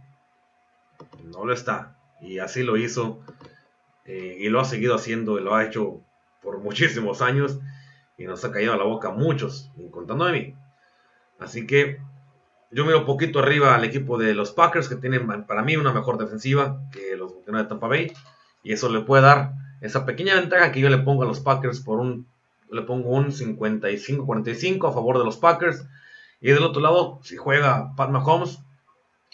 [1.24, 1.97] no lo está.
[2.20, 3.20] Y así lo hizo
[4.05, 6.01] eh, y lo ha seguido haciendo y lo ha hecho
[6.43, 7.61] por muchísimos años
[8.16, 10.55] y nos ha caído a la boca muchos, contando de mí.
[11.39, 12.01] Así que
[12.71, 16.19] yo miro poquito arriba al equipo de los Packers que tienen para mí una mejor
[16.19, 18.12] defensiva que los de Tampa Bay
[18.62, 21.81] y eso le puede dar esa pequeña ventaja que yo le pongo a los Packers
[21.81, 22.27] por un
[22.71, 25.85] le pongo un 55-45 a favor de los Packers.
[26.41, 28.61] Y del otro lado, si juega Pat Mahomes,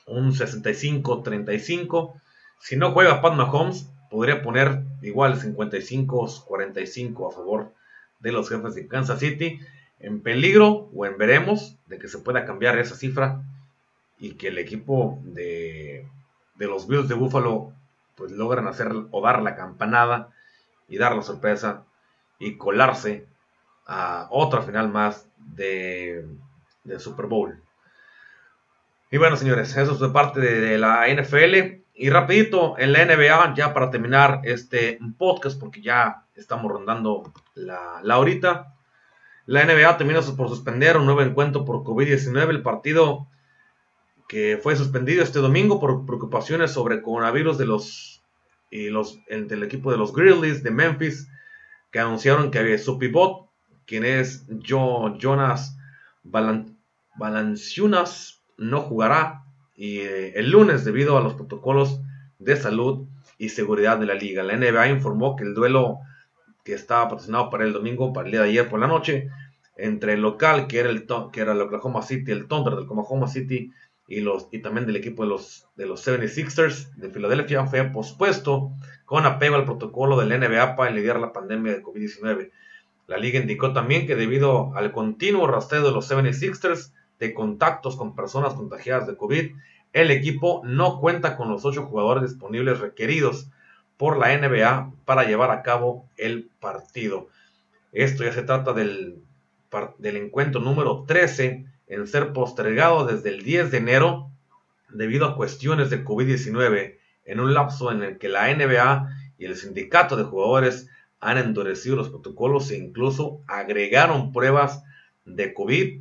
[0.06, 2.12] un 65-35.
[2.60, 7.72] Si no juega Pat Mahomes, podría poner igual 55-45 a favor
[8.20, 9.60] de los jefes de Kansas City.
[10.00, 13.42] En peligro, o en veremos, de que se pueda cambiar esa cifra
[14.18, 16.06] y que el equipo de,
[16.56, 17.72] de los Bills de Buffalo
[18.14, 20.30] pues logran hacer o dar la campanada
[20.88, 21.84] y dar la sorpresa
[22.38, 23.26] y colarse
[23.86, 26.26] a otra final más de,
[26.98, 27.60] Super Bowl.
[29.10, 31.82] Y bueno, señores, eso es de parte de, la NFL.
[31.94, 38.00] Y rapidito, en la NBA, ya para terminar este podcast, porque ya estamos rondando la,
[38.02, 38.73] la horita.
[39.46, 42.48] La NBA termina por suspender un nuevo encuentro por COVID-19.
[42.48, 43.28] El partido
[44.26, 48.22] que fue suspendido este domingo por preocupaciones sobre coronavirus de los,
[48.70, 51.28] y del equipo de los Grizzlies de Memphis
[51.90, 53.48] que anunciaron que su pivot,
[53.86, 55.76] quien es Jonas
[57.14, 59.44] Balanciunas, no jugará
[59.76, 62.00] y, eh, el lunes debido a los protocolos
[62.38, 63.06] de salud
[63.38, 64.42] y seguridad de la liga.
[64.42, 65.98] La NBA informó que el duelo
[66.64, 69.28] que estaba patrocinado para el domingo, para el día de ayer por la noche,
[69.76, 73.26] entre el local, que era el, que era el Oklahoma City, el Thunder del Oklahoma
[73.26, 73.70] City,
[74.06, 78.72] y, los, y también del equipo de los, de los 76ers de Filadelfia, fue pospuesto
[79.04, 82.50] con apego al protocolo del NBA para lidiar la pandemia de COVID-19.
[83.06, 88.14] La liga indicó también que debido al continuo rastreo de los 76ers de contactos con
[88.14, 89.52] personas contagiadas de COVID,
[89.92, 93.50] el equipo no cuenta con los ocho jugadores disponibles requeridos
[93.96, 97.28] por la NBA para llevar a cabo el partido.
[97.92, 99.22] Esto ya se trata del,
[99.98, 104.30] del encuentro número 13 en ser postergado desde el 10 de enero
[104.88, 109.56] debido a cuestiones de COVID-19 en un lapso en el que la NBA y el
[109.56, 110.88] sindicato de jugadores
[111.20, 114.82] han endurecido los protocolos e incluso agregaron pruebas
[115.24, 116.00] de COVID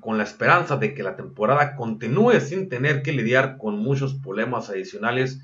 [0.00, 4.68] con la esperanza de que la temporada continúe sin tener que lidiar con muchos problemas
[4.68, 5.40] adicionales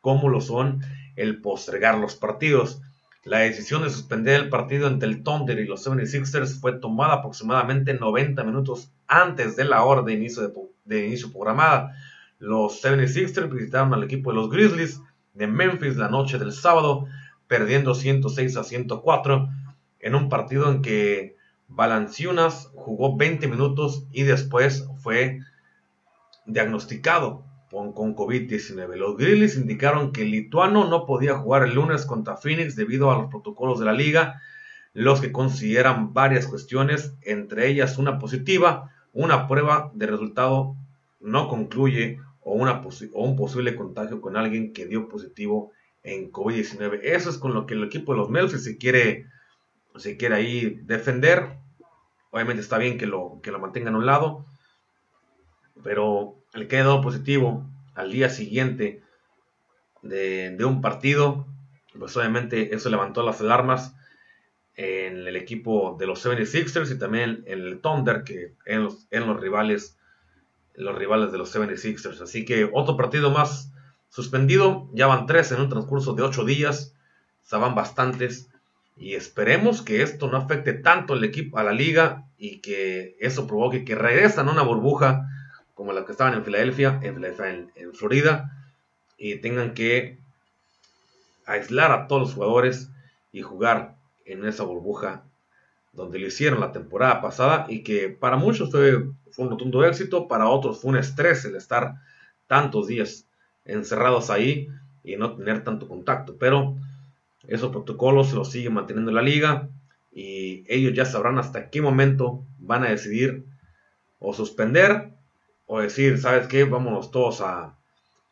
[0.00, 0.80] como lo son
[1.16, 2.80] el postergar los partidos.
[3.24, 7.94] La decisión de suspender el partido entre el Thunder y los 76ers fue tomada aproximadamente
[7.94, 10.52] 90 minutos antes de la hora de inicio,
[10.84, 11.94] de, inicio programada.
[12.38, 15.00] Los 76ers visitaron al equipo de los Grizzlies
[15.34, 17.06] de Memphis la noche del sábado,
[17.48, 19.48] perdiendo 106 a 104
[20.00, 21.36] en un partido en que
[21.66, 25.40] Balanciunas jugó 20 minutos y después fue
[26.46, 28.96] diagnosticado con, COVID-19.
[28.96, 33.18] Los Grizzlies indicaron que el lituano no podía jugar el lunes contra Phoenix debido a
[33.18, 34.40] los protocolos de la liga,
[34.94, 40.76] los que consideran varias cuestiones, entre ellas una positiva, una prueba de resultado
[41.20, 47.00] no concluye o, un posible contagio con alguien que dio positivo en COVID-19.
[47.02, 49.26] Eso es con lo que el equipo de los Memphis se quiere,
[49.96, 51.58] se quiere ahí defender.
[52.30, 54.46] Obviamente está bien que lo, que lo mantengan a un lado,
[55.82, 59.02] pero el que dado positivo al día siguiente
[60.02, 61.46] de, un partido,
[61.98, 63.94] pues obviamente eso levantó las alarmas
[64.76, 69.26] en el equipo de los 76ers y también en el Thunder, que en los, en
[69.26, 69.96] los rivales
[70.74, 72.20] los rivales de los 76ers.
[72.22, 73.72] Así que otro partido más
[74.08, 74.88] suspendido.
[74.94, 76.94] Ya van tres en un transcurso de ocho días.
[77.50, 78.48] O van bastantes.
[78.96, 83.46] Y esperemos que esto no afecte tanto al equipo, a la liga y que eso
[83.48, 85.28] provoque que regresan a una burbuja
[85.78, 88.50] como la que estaban en Filadelfia, en, Florida,
[89.16, 90.18] y tengan que
[91.46, 92.90] aislar a todos los jugadores
[93.30, 95.22] y jugar en esa burbuja
[95.92, 100.48] donde lo hicieron la temporada pasada y que para muchos fue, un rotundo éxito, para
[100.48, 101.94] otros fue un estrés el estar
[102.48, 103.28] tantos días
[103.64, 104.66] encerrados ahí
[105.04, 106.38] y no tener tanto contacto.
[106.40, 106.74] Pero
[107.46, 109.68] esos protocolos los sigue manteniendo la liga
[110.10, 113.44] y ellos ya sabrán hasta qué momento van a decidir
[114.18, 115.16] o suspender
[115.68, 116.64] o decir, ¿sabes qué?
[116.64, 117.76] Vámonos todos a,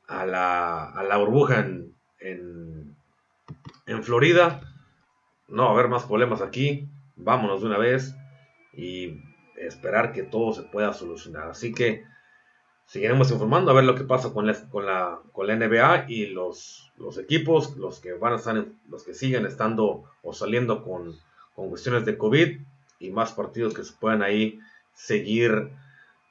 [0.08, 2.96] a, la, a la, burbuja en, en,
[3.86, 4.62] en, Florida.
[5.46, 6.88] No va a haber más problemas aquí.
[7.14, 8.14] Vámonos de una vez
[8.72, 9.20] y
[9.58, 11.50] esperar que todo se pueda solucionar.
[11.50, 12.04] Así que
[12.86, 16.28] seguiremos informando a ver lo que pasa con la, con la, con la NBA y
[16.28, 21.14] los, los equipos, los que van a estar, los que siguen estando o saliendo con,
[21.54, 22.60] con cuestiones de COVID
[22.98, 24.58] y más partidos que se puedan ahí
[24.94, 25.70] seguir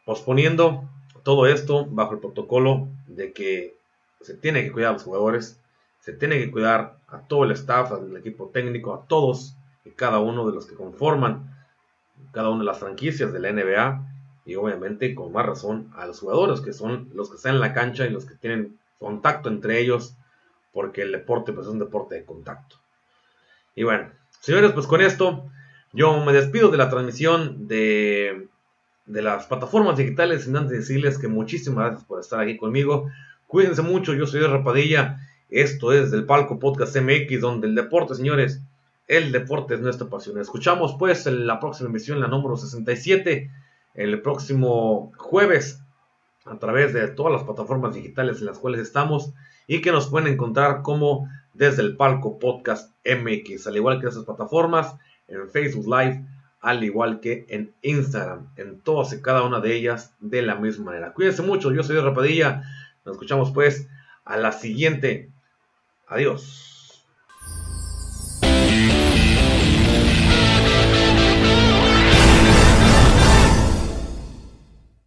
[0.03, 0.89] posponiendo
[1.25, 3.75] todo esto bajo el protocolo de que
[4.21, 5.59] se tiene que cuidar a los jugadores,
[5.99, 9.55] se tiene que cuidar a todo el staff, al equipo técnico, a todos
[9.85, 11.51] y cada uno de los que conforman
[12.31, 14.07] cada una de las franquicias de la NBA
[14.45, 17.73] y obviamente con más razón a los jugadores que son los que están en la
[17.73, 20.15] cancha y los que tienen contacto entre ellos
[20.73, 22.75] porque el deporte pues es un deporte de contacto.
[23.73, 24.11] Y bueno,
[24.41, 25.49] señores, pues con esto
[25.91, 28.47] yo me despido de la transmisión de
[29.05, 33.09] de las plataformas digitales, sin antes decirles que muchísimas gracias por estar aquí conmigo.
[33.47, 35.19] Cuídense mucho, yo soy Rapadilla.
[35.49, 38.61] Esto es del Palco Podcast MX, donde el deporte, señores,
[39.07, 40.39] el deporte es nuestra pasión.
[40.39, 43.51] Escuchamos pues en la próxima emisión, la número 67,
[43.93, 45.81] el próximo jueves,
[46.45, 49.33] a través de todas las plataformas digitales en las cuales estamos
[49.67, 54.25] y que nos pueden encontrar como desde el Palco Podcast MX, al igual que esas
[54.25, 54.95] plataformas,
[55.27, 56.23] en Facebook Live,
[56.65, 60.85] al igual que en Instagram, en todas y cada una de ellas de la misma
[60.85, 61.13] manera.
[61.13, 62.63] Cuídense mucho, yo soy Rapadilla,
[63.05, 63.87] nos escuchamos pues
[64.23, 65.29] a la siguiente.
[66.07, 66.74] Adiós.